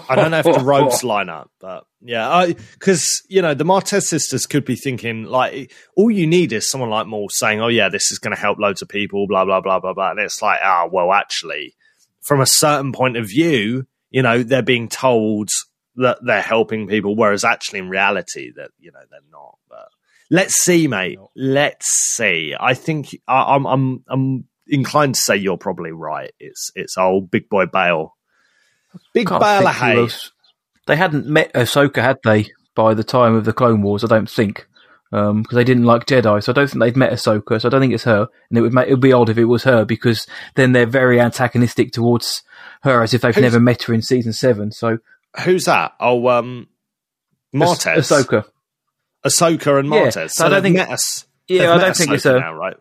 I 0.09 0.15
don't 0.17 0.31
know 0.31 0.39
if 0.39 0.45
the 0.47 0.61
robes 0.65 1.05
line 1.05 1.29
up, 1.29 1.51
but 1.61 1.85
yeah, 2.01 2.47
because 2.47 3.23
you 3.29 3.43
know 3.43 3.53
the 3.53 3.65
Martez 3.65 4.05
sisters 4.05 4.47
could 4.47 4.65
be 4.65 4.75
thinking 4.75 5.25
like 5.25 5.71
all 5.97 6.11
you 6.11 6.27
need 6.27 6.53
is 6.55 6.71
someone 6.71 6.89
like 6.89 7.07
Maul 7.07 7.29
saying, 7.31 7.61
"Oh 7.61 7.69
yeah, 7.69 7.91
this 7.91 8.11
is 8.11 8.19
going 8.19 8.35
to 8.35 8.41
help 8.41 8.59
loads 8.59 8.81
of 8.81 8.89
people," 8.89 9.27
blah 9.29 9.45
blah 9.45 9.61
blah 9.61 9.81
blah 9.81 9.93
blah, 9.93 10.13
and 10.13 10.21
it's 10.21 10.41
like, 10.41 10.61
ah, 10.63 10.89
well, 10.91 11.13
actually, 11.13 11.75
from 12.23 12.41
a 12.41 12.47
certain 12.47 12.93
point 12.93 13.19
of 13.19 13.27
view, 13.29 13.87
you 14.11 14.23
know, 14.23 14.43
they're 14.43 14.63
being 14.63 14.89
told 14.89 15.51
that 15.97 16.17
they're 16.25 16.41
helping 16.41 16.87
people, 16.89 17.15
whereas 17.17 17.45
actually 17.45 17.81
in 17.81 17.91
reality, 17.91 18.51
that 18.57 18.71
you 18.79 18.93
know 18.93 19.01
they're 19.11 19.21
not. 19.31 19.59
But 19.69 19.89
let's 20.31 20.55
see, 20.55 20.89
mate. 20.89 21.19
Let's 21.35 21.87
see. 22.15 22.55
I 22.59 22.75
think 22.75 23.17
I, 23.27 23.55
I'm 23.55 23.67
I'm 23.67 24.05
I'm 24.09 24.45
inclined 24.67 25.15
to 25.15 25.21
say 25.21 25.37
you're 25.37 25.59
probably 25.59 25.93
right. 25.93 26.33
It's 26.41 26.71
it's 26.75 26.99
old 26.99 27.31
big 27.31 27.49
boy 27.49 27.67
Bail. 27.67 28.17
Big 29.13 29.29
bale 29.29 29.67
of 29.69 29.75
hay. 29.75 30.09
They 30.87 30.97
hadn't 30.97 31.27
met 31.27 31.53
Ahsoka, 31.53 32.01
had 32.01 32.19
they, 32.25 32.47
by 32.75 32.95
the 32.95 33.05
time 33.05 33.35
of 33.35 33.45
the 33.45 33.53
Clone 33.53 33.83
Wars? 33.83 34.05
I 34.05 34.07
don't 34.07 34.31
think. 34.31 34.67
Because 35.11 35.45
they 35.53 35.65
didn't 35.65 35.85
like 35.85 36.05
Jedi, 36.07 36.43
so 36.43 36.53
I 36.53 36.55
don't 36.55 36.69
think 36.69 36.81
they'd 36.83 36.97
met 36.97 37.13
Ahsoka. 37.13 37.61
So 37.61 37.69
I 37.69 37.71
don't 37.71 37.81
think 37.81 37.95
it's 37.95 38.05
her, 38.05 38.29
and 38.51 38.59
it 38.59 38.61
would 38.61 38.73
make 38.75 38.89
it 38.89 38.93
would 38.93 39.01
be 39.01 39.13
odd 39.13 39.29
if 39.29 39.39
it 39.39 39.45
was 39.47 39.65
her 39.65 39.85
because 39.85 40.27
then 40.57 40.73
they're 40.73 40.87
very 40.87 41.21
antagonistic 41.21 41.93
towards 41.93 42.43
her, 42.83 43.03
as 43.03 43.15
if 43.15 43.21
they've 43.23 43.35
Who's- 43.35 43.43
never 43.43 43.61
met 43.61 43.85
her 43.85 43.95
in 43.95 44.03
season 44.03 44.33
seven. 44.33 44.73
So 44.73 44.99
Who's 45.45 45.65
that? 45.65 45.93
Oh, 46.01 46.29
um, 46.29 46.69
Martez, 47.55 47.97
Ahsoka. 47.99 48.45
Ahsoka, 49.25 49.79
and 49.81 49.89
Yeah, 49.93 50.27
so 50.29 50.47
I 50.47 50.49
don't 50.49 50.63
think- 50.63 50.79
us. 50.79 51.27
Yeah, 51.49 51.73
I 51.75 51.79
don't 51.79 51.97
think 51.97 52.11
it's 52.13 52.25
her. 52.25 52.41
now, 52.41 52.55
right? 52.55 52.77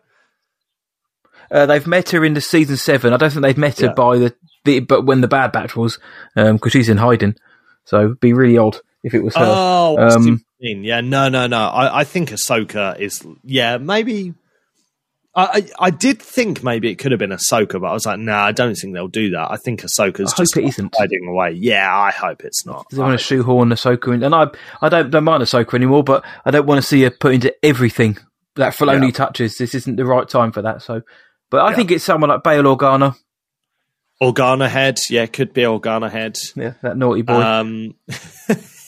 Uh, 1.50 1.66
they've 1.66 1.86
met 1.86 2.10
her 2.10 2.24
in 2.24 2.34
the 2.34 2.40
season 2.40 2.76
seven. 2.76 3.12
I 3.12 3.16
don't 3.16 3.30
think 3.30 3.42
they've 3.42 3.56
met 3.56 3.78
her 3.80 3.86
Yeah. 3.86 3.92
by 3.92 4.18
the, 4.18 4.34
the 4.64 4.80
but 4.80 5.06
when 5.06 5.20
the 5.20 5.28
Bad 5.28 5.52
Batch 5.52 5.76
was, 5.76 5.98
because 6.34 6.72
she's 6.72 6.88
in 6.88 6.96
hiding. 6.96 7.36
So 7.84 8.00
it'd 8.00 8.20
be 8.20 8.32
really 8.32 8.58
odd 8.58 8.78
if 9.04 9.14
it 9.14 9.22
was 9.22 9.36
her. 9.36 9.44
Oh, 9.46 9.96
Um, 9.98 10.44
yeah, 10.58 11.00
no, 11.00 11.28
no, 11.28 11.46
no. 11.46 11.68
I, 11.68 12.00
I 12.00 12.04
think 12.04 12.30
Ahsoka 12.30 12.98
is. 12.98 13.24
Yeah, 13.44 13.76
maybe. 13.78 14.34
I, 15.38 15.68
I 15.78 15.90
did 15.90 16.22
think 16.22 16.64
maybe 16.64 16.90
it 16.90 16.94
could 16.96 17.12
have 17.12 17.18
been 17.18 17.28
Ahsoka, 17.30 17.78
but 17.78 17.88
I 17.88 17.92
was 17.92 18.06
like, 18.06 18.18
nah, 18.18 18.42
I 18.44 18.52
don't 18.52 18.74
think 18.74 18.94
they'll 18.94 19.06
do 19.06 19.30
that. 19.32 19.50
I 19.50 19.56
think 19.56 19.82
Ahsoka's 19.82 20.32
I 20.32 20.36
just 20.38 20.56
it 20.56 20.64
isn't. 20.64 20.94
hiding 20.98 21.26
away. 21.28 21.50
Yeah, 21.52 21.94
I 21.94 22.10
hope 22.10 22.42
it's 22.42 22.64
not. 22.64 22.86
They 22.90 22.98
want 22.98 23.18
to 23.18 23.22
shoehorn 23.22 23.68
Ahsoka 23.68 24.14
in, 24.14 24.22
and 24.22 24.34
I, 24.34 24.46
I 24.80 24.88
don't, 24.88 25.10
don't 25.10 25.24
mind 25.24 25.42
Ahsoka 25.42 25.74
anymore, 25.74 26.02
but 26.02 26.24
I 26.46 26.50
don't 26.50 26.64
want 26.66 26.78
to 26.80 26.86
see 26.86 27.02
her 27.02 27.10
put 27.10 27.34
into 27.34 27.54
everything 27.62 28.16
that 28.54 28.72
Filoni 28.74 29.06
Yeah. 29.08 29.10
touches. 29.10 29.58
This 29.58 29.74
isn't 29.74 29.96
the 29.96 30.06
right 30.06 30.26
time 30.26 30.52
for 30.52 30.62
that. 30.62 30.80
So, 30.80 31.02
but 31.50 31.58
I 31.60 31.70
Yeah. 31.70 31.76
think 31.76 31.90
it's 31.90 32.04
someone 32.04 32.30
like 32.30 32.42
Bail 32.42 32.62
Organa, 32.62 33.14
Organa 34.22 34.68
head. 34.70 34.98
Yeah, 35.10 35.26
could 35.26 35.52
be 35.52 35.62
Organa 35.64 36.10
head. 36.10 36.38
yeah, 36.54 36.72
that 36.80 36.96
naughty 36.96 37.20
boy. 37.20 37.34
Um, 37.34 37.94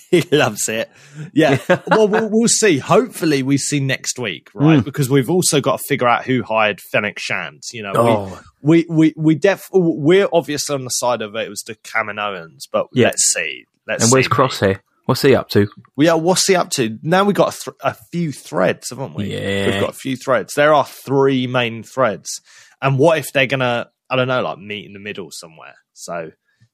he 0.23 0.23
loves 0.33 0.69
it. 0.69 0.91
Yeah. 1.33 1.59
well, 1.89 2.09
well, 2.09 2.29
we'll 2.31 2.49
see. 2.49 2.79
Hopefully, 2.79 3.43
we 3.43 3.59
see 3.59 3.81
next 3.81 4.19
week, 4.19 4.49
right? 4.55 4.81
Mm. 4.81 4.85
Because 4.85 5.11
we've 5.11 5.29
also 5.31 5.61
got 5.61 5.79
to 5.79 5.85
figure 5.89 6.07
out 6.09 6.25
who 6.25 6.43
hired 6.43 6.81
Fennec 6.81 7.19
Shand. 7.19 7.63
You 7.73 7.83
know, 7.83 7.93
oh, 7.95 8.41
we 8.63 8.87
we 8.89 9.15
we 9.17 9.35
def 9.35 9.69
we're 9.73 10.29
obviously 10.33 10.75
on 10.75 10.85
the 10.85 10.91
side 10.91 11.23
of 11.23 11.35
it 11.37 11.49
was 11.49 11.63
the 11.67 11.75
Kaminoans, 11.77 12.63
but 12.73 12.87
Yeah. 12.93 13.09
let's 13.09 13.33
see. 13.35 13.65
Let's 13.87 14.05
and 14.05 14.13
where's 14.13 14.29
see. 14.59 14.67
here? 14.67 14.83
What's 15.07 15.23
he 15.23 15.35
up 15.35 15.49
to? 15.51 15.69
We 15.97 16.09
are. 16.09 16.19
What's 16.19 16.47
he 16.47 16.55
up 16.55 16.71
to 16.73 16.99
now? 17.03 17.25
we've 17.25 17.35
got 17.35 17.55
a, 17.55 17.65
th- 17.65 17.77
a 17.83 17.97
few 18.13 18.31
threads, 18.31 18.91
haven't 18.91 19.15
we? 19.15 19.33
Yeah. 19.33 19.71
we've 19.71 19.81
got 19.81 19.91
a 19.91 19.95
few 19.95 20.17
threads. 20.17 20.55
There 20.55 20.75
are 20.75 20.85
three 20.85 21.47
main 21.47 21.83
threads, 21.83 22.41
and 22.83 22.99
what 22.99 23.19
if 23.19 23.33
they're 23.33 23.47
gonna? 23.47 23.89
I 24.11 24.17
don't 24.17 24.29
know, 24.29 24.43
like 24.43 24.59
meet 24.59 24.87
in 24.87 24.93
the 24.93 24.99
middle 24.99 25.31
somewhere. 25.31 25.75
So 25.95 26.31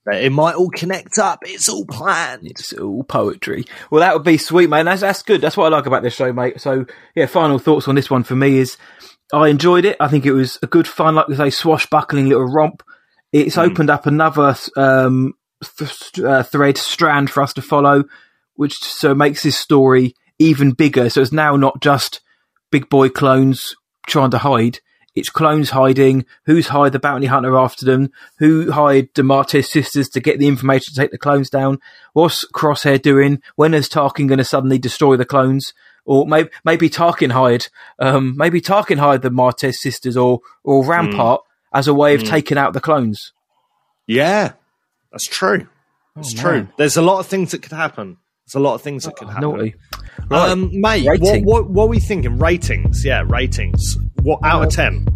it 0.06 0.32
might 0.32 0.54
all 0.54 0.70
connect 0.70 1.18
up. 1.18 1.40
It's 1.42 1.68
all 1.68 1.86
planned. 1.86 2.46
It's 2.46 2.72
all 2.74 3.04
poetry. 3.04 3.64
Well, 3.90 4.00
that 4.00 4.14
would 4.14 4.24
be 4.24 4.36
sweet, 4.38 4.68
mate. 4.68 4.84
That's 4.84 5.00
that's 5.00 5.22
good. 5.22 5.40
That's 5.40 5.56
what 5.56 5.72
I 5.72 5.76
like 5.76 5.86
about 5.86 6.02
this 6.02 6.14
show, 6.14 6.32
mate. 6.32 6.60
So, 6.60 6.86
yeah, 7.14 7.26
final 7.26 7.58
thoughts 7.58 7.88
on 7.88 7.94
this 7.94 8.10
one 8.10 8.24
for 8.24 8.36
me 8.36 8.58
is 8.58 8.76
I 9.32 9.48
enjoyed 9.48 9.84
it. 9.84 9.96
I 10.00 10.08
think 10.08 10.26
it 10.26 10.32
was 10.32 10.58
a 10.62 10.66
good 10.66 10.86
fun, 10.86 11.14
like 11.14 11.28
we 11.28 11.36
say, 11.36 11.50
swashbuckling 11.50 12.28
little 12.28 12.44
romp. 12.44 12.82
It's 13.32 13.58
opened 13.58 13.90
up 13.90 14.06
another 14.06 14.54
um, 14.76 15.34
th- 15.76 16.20
uh, 16.20 16.42
thread 16.44 16.78
strand 16.78 17.30
for 17.30 17.42
us 17.42 17.52
to 17.54 17.62
follow, 17.62 18.04
which 18.54 18.74
so 18.74 19.14
makes 19.14 19.42
this 19.42 19.58
story 19.58 20.14
even 20.38 20.72
bigger. 20.72 21.10
So 21.10 21.20
it's 21.20 21.32
now 21.32 21.56
not 21.56 21.80
just 21.80 22.20
big 22.70 22.88
boy 22.88 23.08
clones 23.08 23.74
trying 24.06 24.30
to 24.30 24.38
hide. 24.38 24.78
It's 25.14 25.31
clones 25.31 25.70
hiding. 25.70 26.24
Who's 26.46 26.68
hired 26.68 26.92
the 26.92 26.98
bounty 26.98 27.27
hunter 27.27 27.57
after 27.57 27.85
them? 27.87 28.11
Who 28.38 28.72
hired 28.72 29.11
the 29.14 29.22
Martez 29.22 29.66
sisters 29.66 30.09
to 30.11 30.20
get 30.20 30.38
the 30.40 30.48
information 30.48 30.92
to 30.92 31.00
take 31.00 31.12
the 31.12 31.18
clones 31.18 31.48
down? 31.50 31.79
What's 32.14 32.44
Crosshair 32.53 33.00
doing? 33.00 33.40
When 33.55 33.74
is 33.74 33.88
Tarkin 33.88 34.27
going 34.27 34.38
to 34.38 34.44
suddenly 34.44 34.79
destroy 34.79 35.16
the 35.16 35.24
clones? 35.24 35.72
Or 36.05 36.27
maybe, 36.27 36.50
maybe 36.64 36.90
Tarkin 36.90 37.31
hired, 37.33 37.68
um, 37.98 38.35
maybe 38.37 38.61
Tarkin 38.61 38.98
hired 38.98 39.22
the 39.22 39.31
Martez 39.31 39.74
sisters 39.74 40.16
or, 40.16 40.40
or 40.62 40.85
Rampart 40.85 41.40
as 41.72 41.88
a 41.88 41.94
way 41.94 42.14
of 42.14 42.24
taking 42.24 42.59
out 42.59 42.72
the 42.72 42.81
clones. 42.81 43.33
Yeah, 44.07 44.53
that's 45.12 45.24
true. 45.24 45.66
That's 46.14 46.35
Oh, 46.38 46.40
true. 46.42 46.53
man. 46.53 46.72
There's 46.77 46.96
a 46.96 47.03
lot 47.03 47.20
of 47.20 47.27
things 47.27 47.53
that 47.53 47.62
could 47.62 47.72
happen. 47.72 48.18
There's 48.46 48.54
a 48.57 48.61
lot 48.61 48.74
of 48.74 48.83
things 48.83 49.04
that 49.04 49.16
can 49.16 49.28
happen. 49.28 49.42
Naughty. 49.42 49.74
Right. 50.28 50.50
Um, 50.50 50.70
mate, 50.72 51.07
what, 51.20 51.42
what 51.42 51.70
what 51.70 51.85
are 51.85 51.88
we 51.88 52.00
thinking? 52.00 52.38
Ratings? 52.38 53.04
Yeah, 53.04 53.24
ratings. 53.26 53.96
What 54.22 54.40
out 54.44 54.64
of 54.64 54.70
ten? 54.70 55.07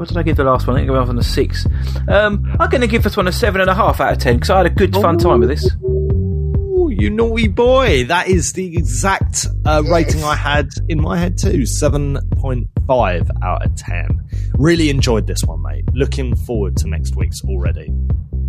what 0.00 0.08
did 0.08 0.16
I 0.16 0.22
give 0.22 0.38
the 0.38 0.44
last 0.44 0.66
one? 0.66 0.76
I 0.76 0.80
think 0.80 0.88
I 0.88 0.92
went 0.92 1.02
off 1.02 1.10
on 1.10 1.18
a 1.18 1.22
six. 1.22 1.66
Um, 2.08 2.56
I'm 2.58 2.70
going 2.70 2.80
to 2.80 2.86
give 2.86 3.02
this 3.02 3.18
one 3.18 3.28
a 3.28 3.32
seven 3.32 3.60
and 3.60 3.68
a 3.68 3.74
half 3.74 4.00
out 4.00 4.14
of 4.14 4.18
ten 4.18 4.36
because 4.36 4.48
I 4.48 4.56
had 4.56 4.66
a 4.66 4.70
good 4.70 4.94
fun 4.94 5.18
time 5.18 5.40
with 5.40 5.50
this. 5.50 5.70
Ooh, 5.82 6.88
you 6.90 7.10
naughty 7.10 7.48
boy! 7.48 8.04
That 8.04 8.28
is 8.28 8.54
the 8.54 8.78
exact 8.78 9.46
uh, 9.66 9.82
rating 9.86 10.24
I 10.24 10.34
had 10.36 10.70
in 10.88 11.02
my 11.02 11.18
head 11.18 11.36
too. 11.36 11.66
Seven 11.66 12.18
point 12.38 12.68
five 12.86 13.30
out 13.42 13.66
of 13.66 13.76
ten. 13.76 14.08
Really 14.54 14.88
enjoyed 14.88 15.26
this 15.26 15.44
one, 15.44 15.60
mate. 15.60 15.84
Looking 15.92 16.34
forward 16.34 16.78
to 16.78 16.88
next 16.88 17.14
week's 17.14 17.42
already. 17.44 17.92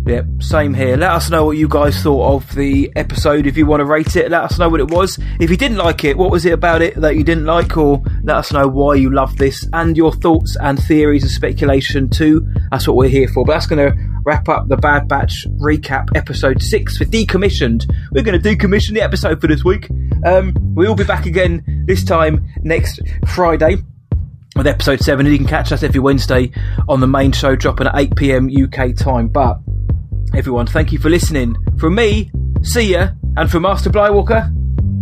Yep, 0.04 0.26
same 0.40 0.74
here. 0.74 0.96
Let 0.96 1.12
us 1.12 1.30
know 1.30 1.44
what 1.44 1.56
you 1.56 1.68
guys 1.68 2.02
thought 2.02 2.34
of 2.34 2.54
the 2.56 2.92
episode. 2.96 3.46
If 3.46 3.56
you 3.56 3.66
want 3.66 3.80
to 3.80 3.84
rate 3.84 4.16
it, 4.16 4.32
let 4.32 4.42
us 4.42 4.58
know 4.58 4.68
what 4.68 4.80
it 4.80 4.90
was. 4.90 5.16
If 5.38 5.48
you 5.48 5.56
didn't 5.56 5.76
like 5.76 6.02
it, 6.02 6.18
what 6.18 6.32
was 6.32 6.44
it 6.44 6.52
about 6.52 6.82
it 6.82 7.00
that 7.00 7.14
you 7.14 7.22
didn't 7.22 7.44
like, 7.44 7.76
or 7.76 8.02
let 8.24 8.36
us 8.36 8.52
know 8.52 8.66
why 8.66 8.96
you 8.96 9.14
love 9.14 9.36
this 9.36 9.64
and 9.72 9.96
your 9.96 10.12
thoughts 10.12 10.56
and 10.60 10.82
theories 10.82 11.22
and 11.22 11.30
speculation 11.30 12.10
too. 12.10 12.44
That's 12.72 12.88
what 12.88 12.96
we're 12.96 13.08
here 13.08 13.28
for. 13.28 13.44
But 13.44 13.52
that's 13.52 13.66
going 13.66 13.92
to 13.92 13.96
wrap 14.24 14.48
up 14.48 14.66
the 14.68 14.76
Bad 14.76 15.06
Batch 15.06 15.46
recap 15.60 16.08
episode 16.16 16.62
six 16.62 16.96
for 16.96 17.04
decommissioned. 17.04 17.88
We're 18.10 18.24
going 18.24 18.40
to 18.40 18.56
decommission 18.56 18.94
the 18.94 19.02
episode 19.02 19.40
for 19.40 19.46
this 19.46 19.64
week. 19.64 19.88
Um, 20.26 20.52
we'll 20.74 20.96
be 20.96 21.04
back 21.04 21.26
again 21.26 21.84
this 21.86 22.02
time 22.02 22.48
next 22.62 23.00
Friday 23.28 23.76
with 24.56 24.66
episode 24.66 25.00
7 25.00 25.24
and 25.24 25.32
you 25.32 25.38
can 25.38 25.48
catch 25.48 25.72
us 25.72 25.82
every 25.82 26.00
Wednesday 26.00 26.50
on 26.86 27.00
the 27.00 27.06
main 27.06 27.32
show 27.32 27.56
dropping 27.56 27.86
at 27.86 27.94
8pm 27.94 28.52
UK 28.52 28.94
time 28.94 29.28
but 29.28 29.58
everyone 30.34 30.66
thank 30.66 30.92
you 30.92 30.98
for 30.98 31.10
listening 31.10 31.54
from 31.78 31.94
me 31.94 32.30
see 32.62 32.92
ya 32.92 33.08
and 33.36 33.50
from 33.50 33.62
Master 33.62 33.90
Blywalker 33.90 34.50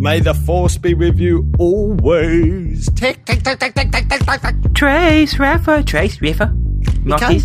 May 0.00 0.18
the 0.20 0.32
force 0.32 0.78
be 0.78 0.94
with 0.94 1.20
you 1.20 1.52
always. 1.58 2.88
Tick 2.94 3.22
tick 3.26 3.42
tick 3.42 3.58
tick 3.58 3.74
tick 3.74 3.92
tick 3.92 4.08
tick 4.08 4.20
tick. 4.20 4.40
tick. 4.40 4.74
Trace 4.74 5.38
River 5.38 5.82
Trace 5.82 6.22
River 6.22 6.50
Marquis. 7.04 7.42